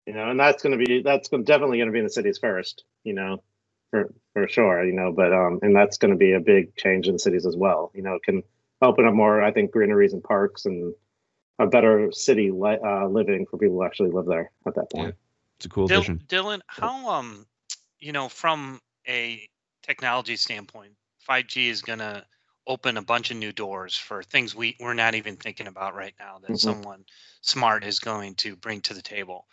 [0.06, 2.38] You know, and that's going to be that's definitely going to be in the cities
[2.38, 2.84] first.
[3.04, 3.42] You know,
[3.90, 4.84] for for sure.
[4.84, 7.46] You know, but um, and that's going to be a big change in the cities
[7.46, 7.90] as well.
[7.94, 8.42] You know, it can
[8.80, 10.94] open up more, I think, greeneries and parks and
[11.58, 15.08] a better city li- uh, living for people who actually live there at that point.
[15.08, 15.12] Yeah.
[15.56, 16.22] It's a cool Dil- vision.
[16.28, 17.46] Dylan, how um,
[17.98, 19.48] you know, from a
[19.82, 20.92] technology standpoint,
[21.28, 22.24] 5G is going to
[22.68, 26.14] open a bunch of new doors for things we we're not even thinking about right
[26.20, 26.56] now that mm-hmm.
[26.56, 27.04] someone
[27.40, 29.46] smart is going to bring to the table.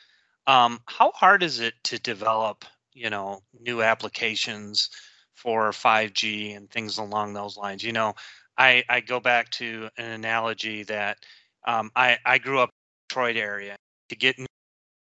[0.48, 4.90] Um, how hard is it to develop, you know, new applications
[5.34, 7.84] for 5G and things along those lines?
[7.84, 8.14] You know,
[8.58, 11.18] I, I go back to an analogy that
[11.66, 13.76] um, I, I grew up in the Detroit area.
[14.10, 14.46] To get new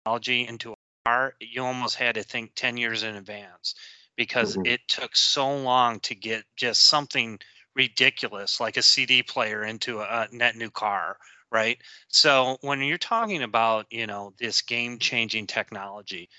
[0.05, 3.73] technology into art, you almost had to think 10 years in advance
[4.15, 4.67] because Mhm.
[4.67, 7.39] it took so long to get just something
[7.75, 11.17] ridiculous like a CD player into a, net new car,
[11.51, 11.77] right?
[12.07, 16.29] So when you're talking about, you know, this game-changing technology,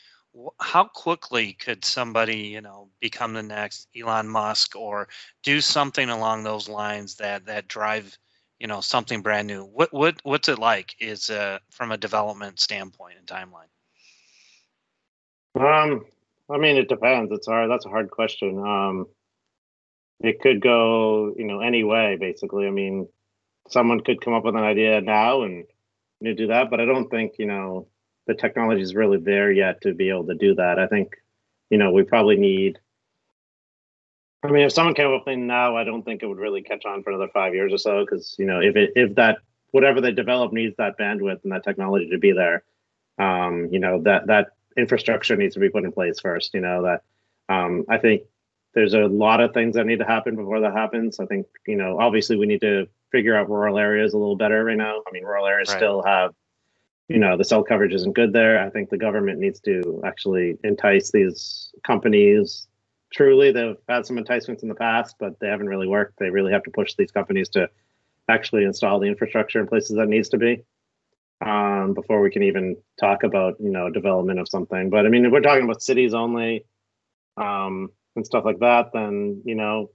[0.61, 5.09] how quickly could somebody, you know, become the next Elon Musk or
[5.43, 8.17] do something along those lines that that drive,
[8.59, 9.65] you know, something brand new?
[9.65, 13.69] What what what's it like is uh from a development standpoint and timeline?
[15.55, 16.07] Um,
[16.51, 17.31] I mean, it depends.
[17.31, 17.71] It's hard.
[17.71, 18.59] That's a hard question.
[18.59, 19.07] Um,
[20.23, 22.17] it could go, you know, any way.
[22.19, 23.09] Basically, I mean,
[23.69, 25.65] someone could come up with an idea now and
[26.21, 27.89] you know, do that, but I don't think you know
[28.27, 30.79] the technology is really there yet to be able to do that.
[30.79, 31.15] I think,
[31.71, 32.79] you know, we probably need.
[34.45, 36.63] I mean, if someone came up with something now, I don't think it would really
[36.63, 38.05] catch on for another five years or so.
[38.05, 39.39] Because you know, if it if that
[39.71, 42.65] whatever they develop needs that bandwidth and that technology to be there,
[43.19, 46.55] um, you know, that that infrastructure needs to be put in place first.
[46.55, 47.03] You know that
[47.49, 48.23] um, I think
[48.75, 51.21] there's a lot of things that need to happen before that happens.
[51.21, 54.65] I think you know obviously we need to figure out rural areas a little better
[54.65, 55.03] right now.
[55.07, 55.79] I mean, rural areas Right.
[55.79, 56.33] still have
[57.09, 58.65] you know the cell coverage isn't good there.
[58.65, 62.69] I think the government needs to actually entice these companies.
[63.13, 66.19] Truly, they've had some enticements in the past, but they haven't really worked.
[66.19, 67.69] They really have to push these companies to
[68.29, 70.63] actually install the infrastructure in places that needs to be
[71.45, 74.89] um, before we can even talk about you know development of something.
[74.91, 76.65] But I mean, if we're talking about cities only
[77.37, 79.91] um, and stuff like that, then you know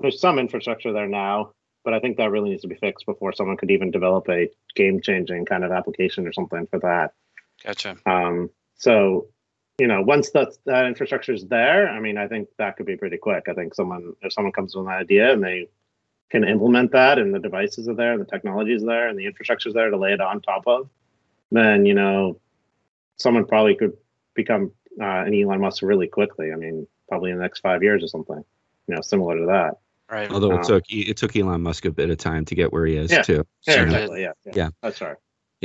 [0.00, 1.52] there's some infrastructure there now,
[1.84, 4.50] but I think that really needs to be fixed before someone could even develop a
[4.74, 7.12] game-changing kind of application or something for that.
[7.64, 7.96] Gotcha.
[8.06, 9.28] Um, so
[9.78, 12.96] you know, once that that infrastructure is there, I mean, I think that could be
[12.96, 13.44] pretty quick.
[13.48, 15.68] I think someone if someone comes with an idea and they
[16.30, 19.26] can implement that and the devices are there and the technology is there and the
[19.26, 20.88] infrastructure is there to lay it on top of,
[21.50, 22.40] then you know,
[23.16, 23.92] someone probably could
[24.34, 26.52] become uh, an Elon Musk really quickly.
[26.52, 28.44] I mean, probably in the next five years or something.
[28.88, 29.74] You know, similar to that.
[30.10, 30.30] Right.
[30.30, 32.84] Although it Um, took it took Elon Musk a bit of time to get where
[32.86, 33.22] he is Yeah.
[33.22, 33.44] too.
[33.66, 34.22] Yeah, Sure So, exactly.
[34.22, 34.68] Yeah, yeah, Yeah.
[34.82, 35.16] That's right.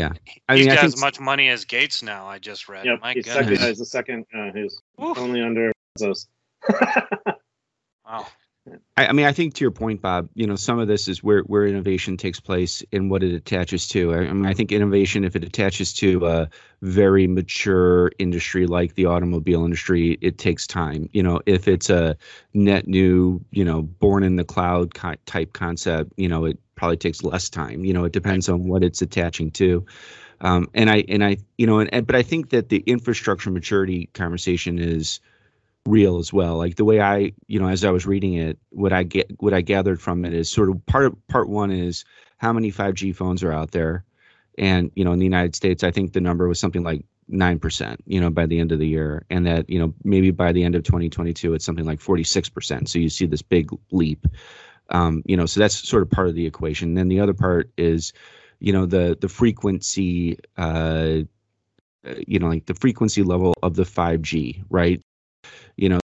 [0.01, 2.25] I He's mean, I got think as much money as Gates now.
[2.25, 2.85] I just read.
[2.85, 3.01] Yep.
[3.01, 3.47] My he's goodness.
[3.59, 3.67] second.
[3.67, 4.25] He's the second.
[4.33, 5.17] Uh, who's Oof.
[5.17, 6.27] only under Bezos.
[8.05, 8.25] Wow.
[8.97, 10.29] I, I mean, I think to your point, Bob.
[10.33, 13.87] You know, some of this is where where innovation takes place and what it attaches
[13.89, 14.13] to.
[14.13, 16.49] I, I mean, I think innovation, if it attaches to a
[16.81, 21.09] very mature industry like the automobile industry, it takes time.
[21.13, 22.17] You know, if it's a
[22.53, 26.97] net new, you know, born in the cloud ki- type concept, you know, it probably
[26.97, 27.85] takes less time.
[27.85, 29.85] You know, it depends on what it's attaching to.
[30.41, 33.51] Um, and I and I, you know, and, and but I think that the infrastructure
[33.51, 35.19] maturity conversation is
[35.85, 36.57] real as well.
[36.57, 39.53] Like the way I, you know, as I was reading it, what I get, what
[39.53, 42.05] I gathered from it is sort of part of part one is
[42.37, 44.03] how many 5G phones are out there,
[44.57, 47.59] and you know, in the United States, I think the number was something like nine
[47.59, 50.51] percent, you know, by the end of the year, and that you know maybe by
[50.51, 52.89] the end of 2022, it's something like 46 percent.
[52.89, 54.25] So you see this big leap.
[54.91, 56.89] Um, you know, so that's sort of part of the equation.
[56.89, 58.11] And then the other part is,
[58.59, 60.39] you know, the the frequency.
[60.57, 61.21] Uh,
[62.07, 65.01] uh, you know, like the frequency level of the 5G, right?
[65.75, 65.99] You know,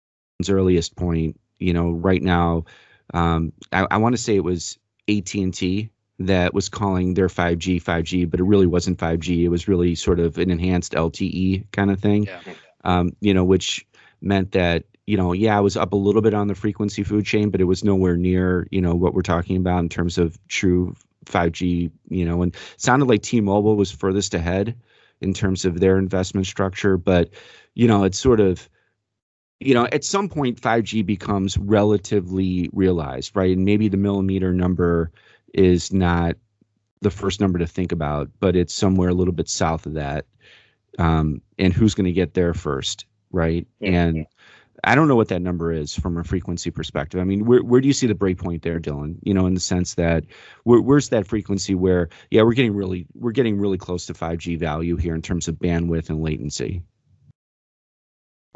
[0.50, 2.66] earliest point, you know, right now,
[3.14, 8.30] um, I, I want to say it was AT&T that was calling their 5G 5G,
[8.30, 9.44] but it really wasn't 5G.
[9.44, 12.40] It was really sort of an enhanced LTE kind of thing, Yeah.
[12.84, 13.86] um, you know, which
[14.22, 17.26] meant that you know, yeah, I was up a little bit on the frequency food
[17.26, 20.38] chain, but it was nowhere near, you know, what we're talking about in terms of
[20.48, 24.78] true 5G, you know, and sounded like T-Mobile was furthest ahead
[25.20, 27.30] in terms of their investment structure, but
[27.76, 28.70] you know, it's sort of
[29.66, 33.56] you know, at some point 5G becomes relatively realized, right?
[33.56, 35.12] And maybe the millimeter number
[35.54, 36.36] is not
[37.02, 40.26] the first number to think about, but it's somewhere a little bit south of that.
[41.00, 43.68] Um, and who's going to get there first, right?
[43.80, 44.24] Yeah, and yeah.
[44.84, 47.20] I don't know what that number is from a frequency perspective.
[47.20, 49.18] I mean, where where do you see the break point there, Dylan?
[49.24, 50.26] You know, in the sense that
[50.64, 54.60] where, where's that frequency where yeah, we're getting really we're getting really close to 5G
[54.60, 56.84] value here in terms of bandwidth and latency.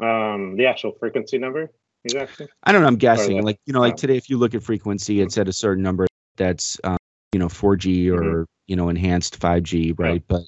[0.00, 1.70] Um, the actual frequency number,
[2.04, 2.46] exactly.
[2.64, 2.88] I don't know.
[2.88, 3.42] I'm guessing.
[3.42, 6.06] like you know, like today, if you look at frequency, it's at a certain number
[6.36, 6.98] that's um,
[7.32, 8.42] you know 4G or Mm-hmm.
[8.66, 10.22] you know enhanced 5G, right?
[10.28, 10.42] But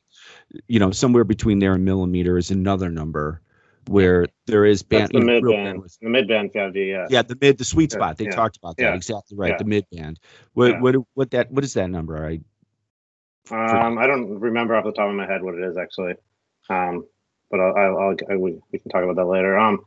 [0.69, 3.41] you know, somewhere between there and millimeter is another number
[3.89, 5.11] where there is band.
[5.13, 5.83] The mid band.
[6.01, 6.89] The mid band 5G.
[6.89, 7.07] Yeah.
[7.11, 8.19] Yeah, the mid, the sweet spot.
[8.19, 9.51] They yeah, talked about that yeah, exactly right.
[9.51, 9.57] yeah.
[9.57, 10.21] The mid band.
[10.55, 10.81] What Yeah.
[10.81, 12.25] what what that what is that number?
[12.25, 12.41] I
[13.51, 16.15] Um, I don't remember off the top of my head what it is actually.
[16.69, 17.05] Um,
[17.51, 19.59] but I'll, I'll, I'll I, we, we can talk about that later.
[19.59, 19.81] Um,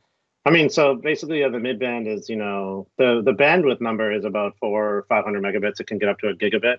[0.46, 4.12] I mean, so basically, yeah, the mid band is you know the the bandwidth number
[4.12, 5.80] is about four or five hundred megabits.
[5.80, 6.78] It can get up to a gigabit.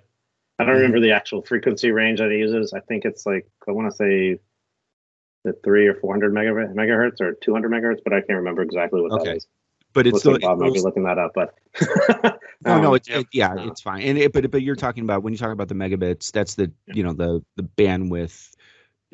[0.58, 0.76] I don't Mhm.
[0.76, 2.72] remember the actual frequency range that it uses.
[2.72, 4.38] I think it's like I want to say
[5.44, 9.24] the three or 400 megahertz or 200 megahertz, but I can't remember exactly what okay.
[9.24, 9.46] that is.
[9.92, 11.54] But it's still like Bob might be looking that up, but
[12.64, 14.02] no, no, um, it's it, yeah, it's fine.
[14.02, 16.72] And it, but but you're talking about when you talk about the megabits, that's the
[16.86, 18.53] you know the the bandwidth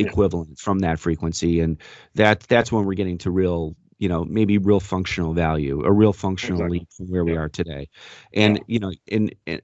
[0.01, 0.55] equivalent yeah.
[0.59, 1.79] from that frequency, and
[2.15, 6.13] that that's when we're getting to real you know maybe real functional value, a real
[6.13, 6.79] functional exactly.
[6.79, 7.33] leap from where yeah.
[7.33, 7.89] we are today,
[8.33, 8.63] and yeah.
[8.67, 9.61] you know and, in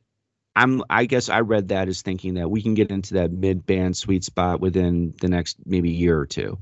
[0.57, 3.66] I'm I guess I read that as thinking that we can get into that mid
[3.66, 6.59] band sweet spot within the next maybe year or two.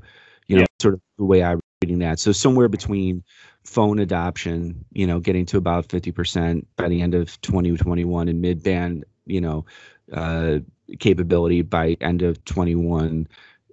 [0.47, 0.81] You know, yeah.
[0.81, 2.19] sort of the way I'm reading that.
[2.19, 3.23] So somewhere between
[3.63, 8.61] phone adoption, you know, getting to about 50% by the end of 2021 and mid
[8.61, 9.65] band, you know,
[10.11, 10.59] uh,
[10.99, 13.27] capability by end of 21.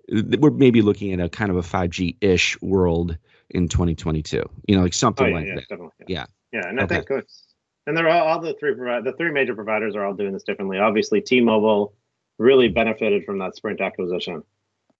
[0.08, 3.16] We're maybe looking at a kind of a 5G ish world
[3.50, 4.42] in 2022.
[4.66, 5.68] You know, like something oh, yeah, like yeah, that.
[5.68, 6.06] Definitely.
[6.08, 6.26] Yeah.
[6.52, 7.52] Yeah, and I think it's
[7.86, 10.78] and they're all, all the three the three major providers are all doing this differently.
[10.78, 11.94] Obviously, T-Mobile
[12.38, 14.42] really benefited from that Sprint acquisition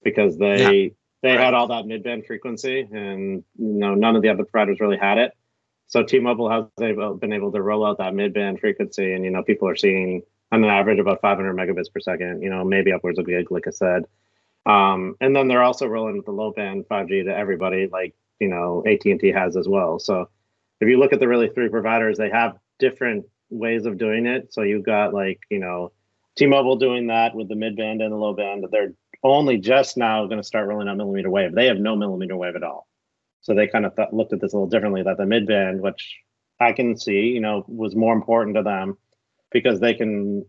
[0.03, 0.89] because they yeah.
[1.23, 4.99] they had all that mid-band frequency, and you know none of the other providers really
[4.99, 5.33] had it.
[5.89, 9.43] So T-Mobile has uh, been able to roll out that mid-band frequency, and you know
[9.43, 12.43] people are seeing on an average about 500 megabits per second.
[12.43, 14.07] You know maybe upwards of a gig, like I said.
[14.65, 18.83] Um, and then they're also rolling with the low-band 5G to everybody, like you know
[18.87, 19.99] AT&T has as well.
[19.99, 20.29] So
[20.81, 24.53] if you look at the really three providers, they have different ways of doing it.
[24.53, 25.93] So you've got like, you know,
[26.37, 28.65] T-Mobile doing that with the mid band and the low band.
[28.71, 31.55] They're only just now going to start rolling out millimeter wave.
[31.55, 32.89] They have no millimeter wave at all.
[33.43, 35.03] So they kind of th- looked at this a little differently.
[35.03, 36.19] That the mid band, which
[36.59, 38.97] I can see, you know, was more important to them
[39.51, 40.45] because they can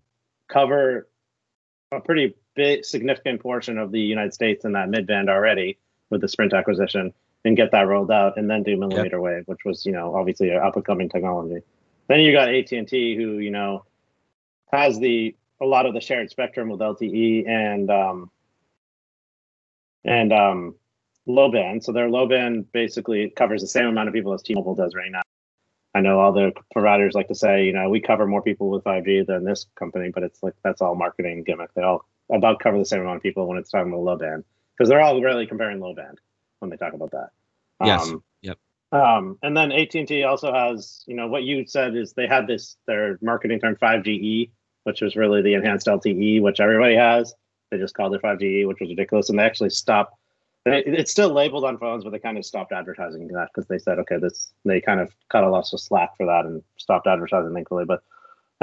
[0.47, 1.09] cover
[1.91, 5.77] a pretty big, significant portion of the United States in that mid band already
[6.09, 7.13] with the Sprint acquisition
[7.45, 9.23] and get that rolled out and then do millimeter yep.
[9.23, 11.61] wave, which was, you know, obviously an up and coming technology.
[12.07, 13.85] Then you got AT and T, who you know
[14.71, 18.31] has the a lot of the shared spectrum with LTE and um,
[20.03, 20.75] and um,
[21.25, 21.83] low band.
[21.83, 25.11] So their low band basically covers the same amount of people as T-Mobile does right
[25.11, 25.21] now.
[25.95, 28.83] I know all the providers like to say, you know, we cover more people with
[28.83, 31.73] 5G than this company, but it's like that's all marketing gimmick.
[31.75, 34.43] They all about cover the same amount of people when it's talking about low band
[34.75, 36.19] because they're all really comparing low band
[36.59, 37.29] when they talk about that.
[37.83, 38.07] Yes.
[38.07, 38.57] Um, yep.
[38.91, 42.77] Um, and then AT&T also has, you know, what you said is they had this
[42.85, 44.51] their marketing term 5GE,
[44.83, 47.33] which was really the enhanced LTE, which everybody has.
[47.71, 50.15] They just called it 5GE, which was ridiculous, and they actually stopped.
[50.65, 53.99] it's still labeled on phones, but they kind of stopped advertising that because they said,
[53.99, 57.53] okay, this they kind of cut a lot of slack for that and stopped advertising,
[57.53, 57.85] thankfully.
[57.85, 58.03] But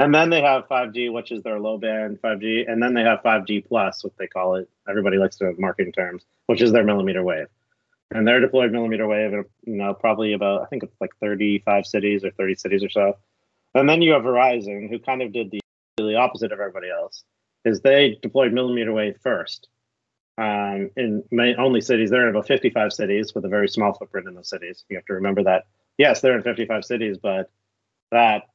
[0.03, 3.19] and then they have 5G, which is their low band 5G, and then they have
[3.23, 4.69] 5G plus, what they call it.
[4.89, 7.47] Everybody likes to have marketing terms, which is their millimeter wave
[8.11, 11.85] and they're deployed millimeter wave in you know probably about I think it's like 35
[11.85, 13.17] cities or 30 cities or so.
[13.73, 15.61] And then you have Verizon, who kind of did the,
[16.15, 17.23] opposite of everybody else,
[17.63, 19.69] is they deployed millimeter wave first
[20.37, 21.23] um, in
[21.57, 22.09] only cities.
[22.09, 24.83] They're in about 55 cities with a very small footprint in those cities.
[24.89, 25.67] You have to remember that.
[25.97, 27.49] Yes, they're in 55 cities, but
[28.11, 28.49] that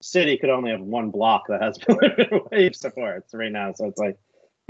[0.00, 3.72] city could only have one block that has millimeter wave support right now.
[3.72, 4.18] So it's like,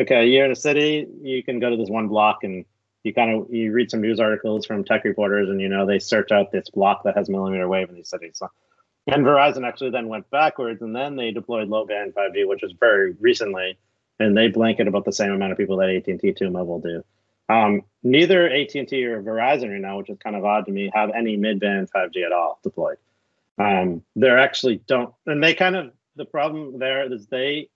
[0.00, 2.64] okay, you're in a city, you can go to this one block and
[3.02, 5.98] you kind of you read some news articles from tech reporters and you know they
[5.98, 8.32] search out this block that has millimeter wave in these cities.
[8.34, 8.50] So,
[9.06, 12.72] and verizon actually then went backwards and then they deployed low band 5g which was
[12.72, 13.78] very recently
[14.18, 17.04] and they blanket about the same amount of people that at&t T-Mobile do.
[17.48, 21.10] Um, neither at&t or verizon right now which is kind of odd to me have
[21.14, 22.96] any mid-band 5g at all deployed
[23.58, 27.68] um, they're actually don't and they kind of the problem there is they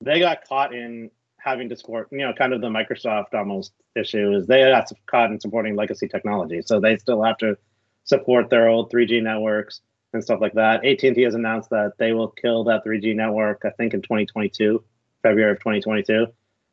[0.00, 1.10] they got caught in
[1.44, 5.30] having to support, you know, kind of the Microsoft almost issue is they got caught
[5.30, 7.56] in supporting legacy technology, so they still have to
[8.04, 9.82] support their old 3G networks
[10.14, 10.84] and stuff like that.
[10.84, 14.82] AT&T has announced that they will kill that 3G network, I think, in 2022,
[15.22, 16.26] February of 2022,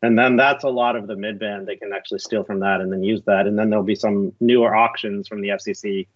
[0.03, 2.91] and then that's a lot of the mid-band they can actually steal from that and
[2.91, 6.07] then use that, and then there'll be some newer auctions from the FCC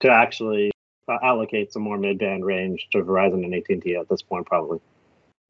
[0.00, 0.70] to actually
[1.08, 4.80] allocate some more mid-band range to Verizon and AT&T at this point, probably.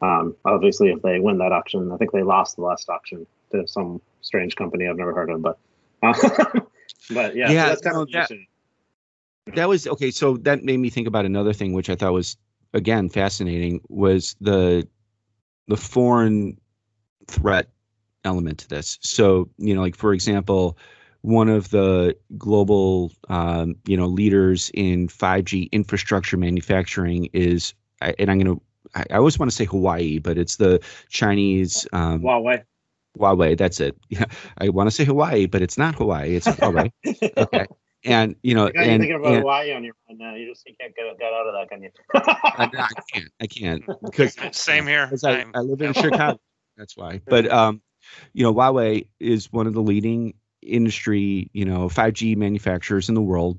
[0.00, 3.66] Um, obviously, if they win that auction, I think they lost the last auction to
[3.66, 5.42] some strange company I've never heard of.
[5.42, 5.58] But,
[6.02, 6.12] uh,
[7.10, 8.30] but yeah, yeah so that's kind no, of that,
[9.54, 10.10] that was okay.
[10.10, 12.36] So that made me think about another thing, which I thought was
[12.74, 14.86] again fascinating, was the
[15.66, 16.58] the foreign
[17.26, 17.68] threat
[18.24, 18.98] element to this.
[19.00, 20.78] So you know, like for example,
[21.28, 28.38] one of the global um, you know leaders in 5G infrastructure manufacturing is, and I'm
[28.38, 28.62] going to
[28.94, 32.64] I, I always want to say Hawaii, but it's the Chinese um, Huawei.
[33.18, 33.94] Huawei, that's it.
[34.08, 34.24] Yeah,
[34.58, 36.36] I want to say Hawaii, but it's not Hawaii.
[36.36, 36.90] It's Huawei.
[37.36, 37.66] okay.
[38.04, 40.34] And you know, you and, thinking about and, Hawaii on your mind now.
[40.34, 41.90] You just you can't get, get out of that, can you?
[42.14, 43.32] I, I can't.
[43.42, 45.10] I can't because same here.
[45.22, 46.40] I, I live in Chicago.
[46.78, 47.20] That's why.
[47.26, 47.82] But um,
[48.32, 50.32] you know, Huawei is one of the leading
[50.68, 53.58] industry, you know, 5G manufacturers in the world,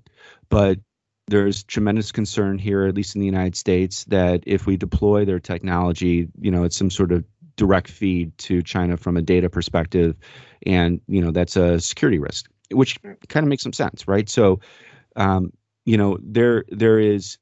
[0.50, 0.80] but
[1.28, 5.40] there's tremendous concern here, at least in the United States, that if we deploy their
[5.40, 7.24] technology, you know, it's some sort of
[7.56, 10.18] direct feed to China from a data perspective,
[10.66, 12.98] and you know that's a security risk, which
[13.28, 14.30] kind of makes some sense, right?
[14.30, 14.60] So,
[15.16, 15.52] um,
[15.86, 17.38] you know, there there is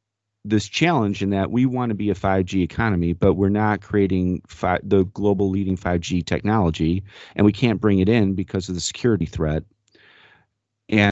[0.50, 4.42] this challenge in that we want to be a 5G economy, but we're not creating
[4.48, 7.04] fi- the global leading 5G technology,
[7.36, 9.64] and we can't bring it in because of the security threat.
[10.90, 11.12] And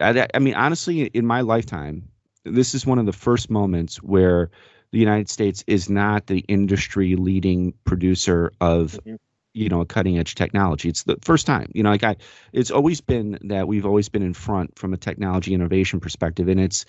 [0.00, 2.08] I, I mean, honestly, in my lifetime,
[2.44, 4.50] this is one of the first moments where
[4.92, 9.16] the United States is not the industry leading producer of mm-hmm.
[9.54, 10.88] you know a cutting edge technology.
[10.88, 11.70] It's the first time.
[11.74, 12.16] You know, like I
[12.52, 16.60] it's always been that we've always been in front from a technology innovation perspective and
[16.60, 16.84] it's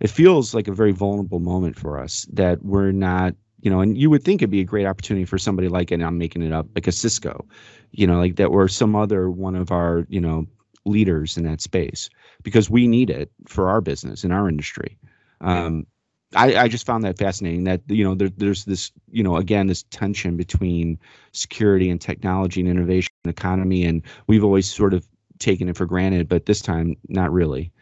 [0.00, 3.98] it feels like a very vulnerable moment for us that we're not you know, and
[3.98, 6.52] you would think it'd be a great opportunity for somebody like, and I'm making it
[6.52, 7.46] up, like a Cisco,
[7.92, 10.46] you know, like that, or some other one of our, you know,
[10.86, 12.08] leaders in that space,
[12.42, 14.98] because we need it for our business in our industry.
[15.42, 15.86] Um,
[16.34, 19.66] I, I just found that fascinating that you know there, there's this you know again
[19.66, 20.98] this tension between
[21.32, 25.08] security and technology and innovation and economy and we've always sort of
[25.40, 27.72] taken it for granted but this time not really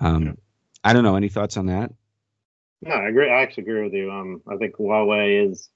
[0.00, 0.32] um, yeah.
[0.86, 1.16] I don't know.
[1.16, 1.92] Any thoughts on that?
[2.82, 3.30] No i agree.
[3.30, 4.10] I actually agree with you.
[4.10, 5.68] Um, i think huawei is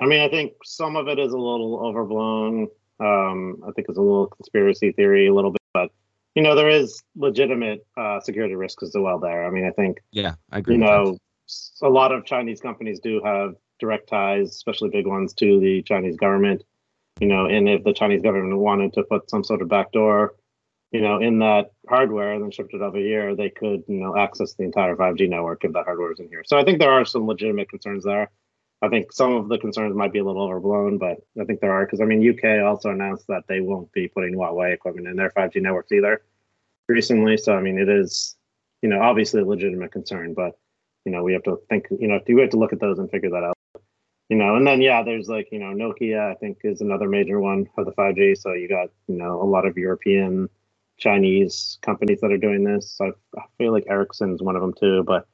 [0.00, 2.68] i mean i think some of it is a little overblown.
[3.00, 5.90] Um, i think it's a little conspiracy theory a little bit but
[6.34, 9.46] you know there is legitimate uh, security risks as well there.
[9.46, 11.16] I mean i think yeah i agree you know
[11.82, 16.16] a lot of Chinese companies do have direct ties, especially big ones, to the Chinese
[16.16, 16.62] government.
[17.20, 20.34] You know, and if the Chinese government wanted to put some sort of backdoor,
[20.92, 24.16] you know, in that hardware and then shipped it over here, they could, you know,
[24.16, 26.42] access the entire 5G network if that hardware is in here.
[26.44, 28.30] So I think there are some legitimate concerns there.
[28.82, 31.72] I think some of the concerns might be a little overblown, but I think there
[31.72, 35.16] are because I mean, UK also announced that they won't be putting Huawei equipment in
[35.16, 36.22] their 5G networks either
[36.88, 37.36] recently.
[37.36, 38.36] So I mean, it is,
[38.80, 40.56] you know, obviously a legitimate concern, but
[41.04, 43.10] you know we have to think you know we have to look at those and
[43.10, 43.56] figure that out
[44.28, 47.40] you know and then yeah there's like you know nokia i think is another major
[47.40, 50.48] one for the 5g so you got you know a lot of european
[51.00, 55.02] chinese companies that are doing this i, I feel like ericsson's one of them too
[55.04, 55.26] but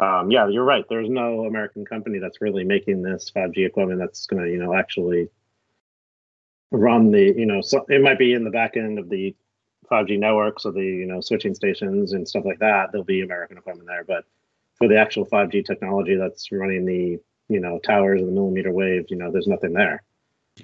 [0.00, 4.26] um, yeah you're right there's no american company that's really making this 5g equipment that's
[4.26, 5.28] going to you know actually
[6.70, 9.34] run the you know so it might be in the back end of the
[9.90, 13.58] 5g network so the you know switching stations and stuff like that there'll be american
[13.58, 14.24] equipment there but
[14.78, 19.06] for the actual 5G technology that's running the you know towers and the millimeter wave,
[19.08, 20.02] you know, there's nothing there.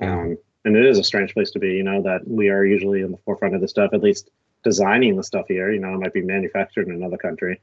[0.01, 1.73] Um, and it is a strange place to be.
[1.73, 4.31] You know that we are usually in the forefront of this stuff, at least
[4.65, 5.73] designing the stuff here.
[5.73, 7.61] You know, it might be manufactured in another country,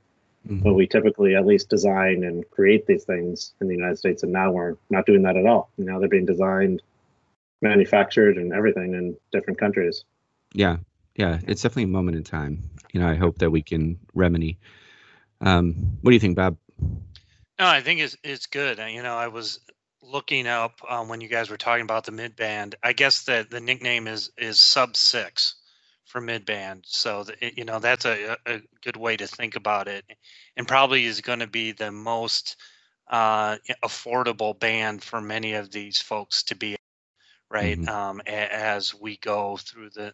[0.47, 0.63] mm-hmm.
[0.63, 4.23] but we typically at least design and create these things in the United States.
[4.23, 5.69] And now we're not doing that at all.
[5.77, 6.81] You know, they're being designed,
[7.61, 10.03] manufactured, and everything in different countries.
[10.53, 10.77] Yeah,
[11.15, 12.61] yeah, it's definitely a moment in time.
[12.93, 14.57] You know, I hope that we can remedy
[15.41, 16.57] um, what do you think, Bob?
[17.59, 18.77] No, I think it's it's good.
[18.77, 19.59] You know, I was
[20.01, 22.75] looking up um, when you guys were talking about the mid band.
[22.81, 25.55] I guess that the nickname is is sub six
[26.11, 26.83] for mid band.
[26.85, 30.05] So you know that's a, a good way to think about it,
[30.57, 32.57] and probably is going to be the most
[33.09, 36.75] uh, affordable band for many of these folks to be
[37.49, 37.89] right mm-hmm.
[37.89, 40.13] um, a, as we go through the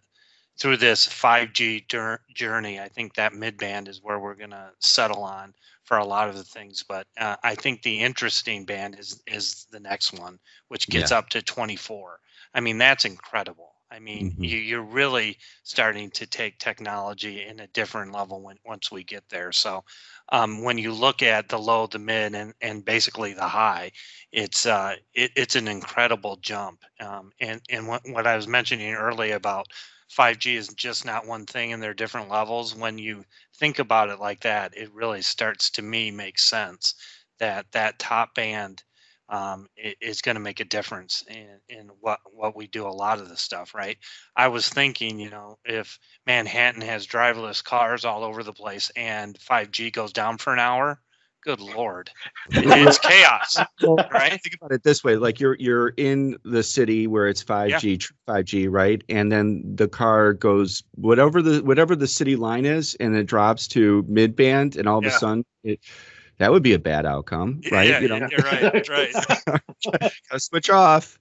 [0.59, 4.71] through this 5G dur- journey, I think that mid band is where we're going to
[4.79, 6.83] settle on for a lot of the things.
[6.87, 11.19] But uh, I think the interesting band is is the next one, which gets yeah.
[11.19, 12.19] up to 24.
[12.53, 13.73] I mean, that's incredible.
[13.89, 14.43] I mean, mm-hmm.
[14.43, 19.23] you, you're really starting to take technology in a different level when once we get
[19.29, 19.51] there.
[19.51, 19.83] So,
[20.31, 23.91] um, when you look at the low, the mid, and and basically the high,
[24.31, 26.83] it's uh, it, it's an incredible jump.
[26.99, 29.67] Um, and and what, what I was mentioning earlier about
[30.09, 32.75] 5G is just not one thing and there are different levels.
[32.75, 33.25] When you
[33.57, 36.95] think about it like that, it really starts to me make sense
[37.39, 38.83] that that top band
[39.29, 43.19] um, is going to make a difference in, in what what we do a lot
[43.19, 43.97] of the stuff right
[44.35, 49.37] i was thinking you know if manhattan has driverless cars all over the place and
[49.39, 51.01] 5g goes down for an hour
[51.43, 52.09] good lord
[52.49, 53.57] it's chaos
[54.11, 58.09] right think about it this way like you're you're in the city where it's 5g
[58.27, 58.33] yeah.
[58.35, 63.15] 5g right and then the car goes whatever the whatever the city line is and
[63.15, 65.15] it drops to mid band and all of yeah.
[65.15, 65.79] a sudden it
[66.37, 70.69] that would be a bad outcome right yeah, you know you're right That's right switch
[70.69, 71.19] off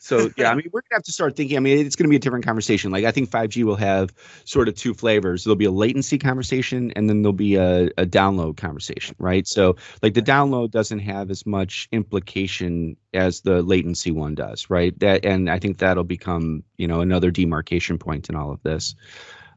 [0.00, 1.56] so yeah, I mean, we're gonna have to start thinking.
[1.56, 2.90] I mean, it's gonna be a different conversation.
[2.90, 4.12] Like I think 5G will have
[4.44, 5.44] sort of two flavors.
[5.44, 9.46] There'll be a latency conversation, and then there'll be a, a download conversation, right?
[9.46, 14.98] So like the download doesn't have as much implication as the latency one does, right?
[15.00, 18.94] That and I think that'll become you know another demarcation point in all of this.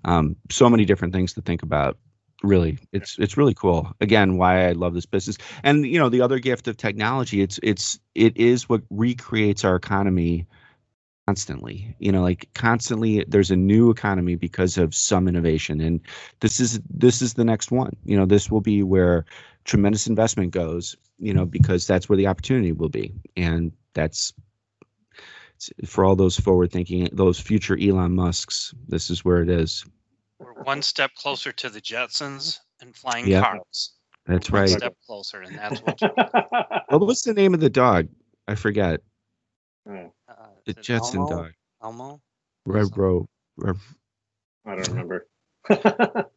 [0.04, 1.98] Um, so many different things to think about.
[2.44, 3.92] Really, it's it's really cool.
[4.02, 7.60] Again, why I love this business, and you know, the other gift of technology, it's
[7.62, 10.48] it's it is what recreates our economy
[11.28, 11.96] constantly.
[12.00, 16.02] You know like constantly there's a new economy because of some innovation and
[16.40, 17.96] this is this is the next one.
[18.06, 19.26] You know this will be where
[19.64, 23.14] tremendous investment goes you know because that's where the opportunity will be.
[23.38, 24.34] And that's
[25.86, 29.86] for all those forward thinking those future elon musks this is where it is
[30.42, 33.44] we're one step closer to the jetsons and flying yep.
[33.44, 33.94] cars
[34.26, 36.00] that's one right step closer and that's what
[36.90, 38.08] what was the name of the dog
[38.48, 39.00] i forget
[39.90, 40.06] uh,
[40.66, 41.30] the Jetson Elmo?
[41.30, 41.52] dog.
[41.84, 42.22] Elmo?
[42.66, 43.28] Red Row.
[43.58, 43.76] Red,
[44.66, 45.28] I don't remember.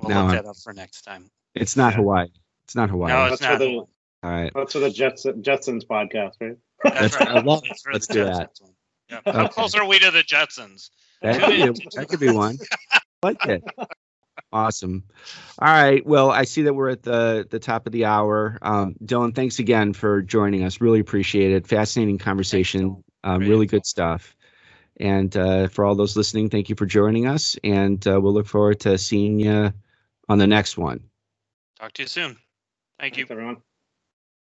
[0.00, 1.28] We'll No, look that up for next time.
[1.56, 2.28] it's not Hawaii.
[2.64, 3.12] It's not Hawaii.
[3.12, 3.58] No, that's it's for not.
[3.58, 3.88] the- All
[4.22, 4.52] right.
[4.54, 6.56] That's for the Jetson, Jetsons podcast, right?
[6.84, 7.28] That's right.
[7.28, 7.62] I love.
[7.66, 8.50] That's for Let's the do that.
[8.54, 8.72] Jetsons one.
[9.10, 9.20] Yeah.
[9.32, 9.48] How Okay.
[9.54, 10.90] close are we to the Jetsons?
[11.22, 12.58] That could, be, that could be one.
[13.22, 13.64] I like it.
[14.52, 15.04] Awesome.
[15.58, 16.04] All right.
[16.06, 18.58] Well, I see that we're at the the top of the hour.
[18.62, 20.80] Um, Dylan, thanks again for joining us.
[20.80, 21.66] Really appreciate it.
[21.66, 23.02] Fascinating conversation.
[23.24, 24.36] Um, really good stuff.
[25.00, 27.56] And uh, for all those listening, thank you for joining us.
[27.62, 29.72] And uh, we'll look forward to seeing you
[30.28, 31.00] on the next one.
[31.78, 32.36] Talk to you soon.
[32.98, 33.24] Thank you.
[33.24, 33.67] Thanks, everyone.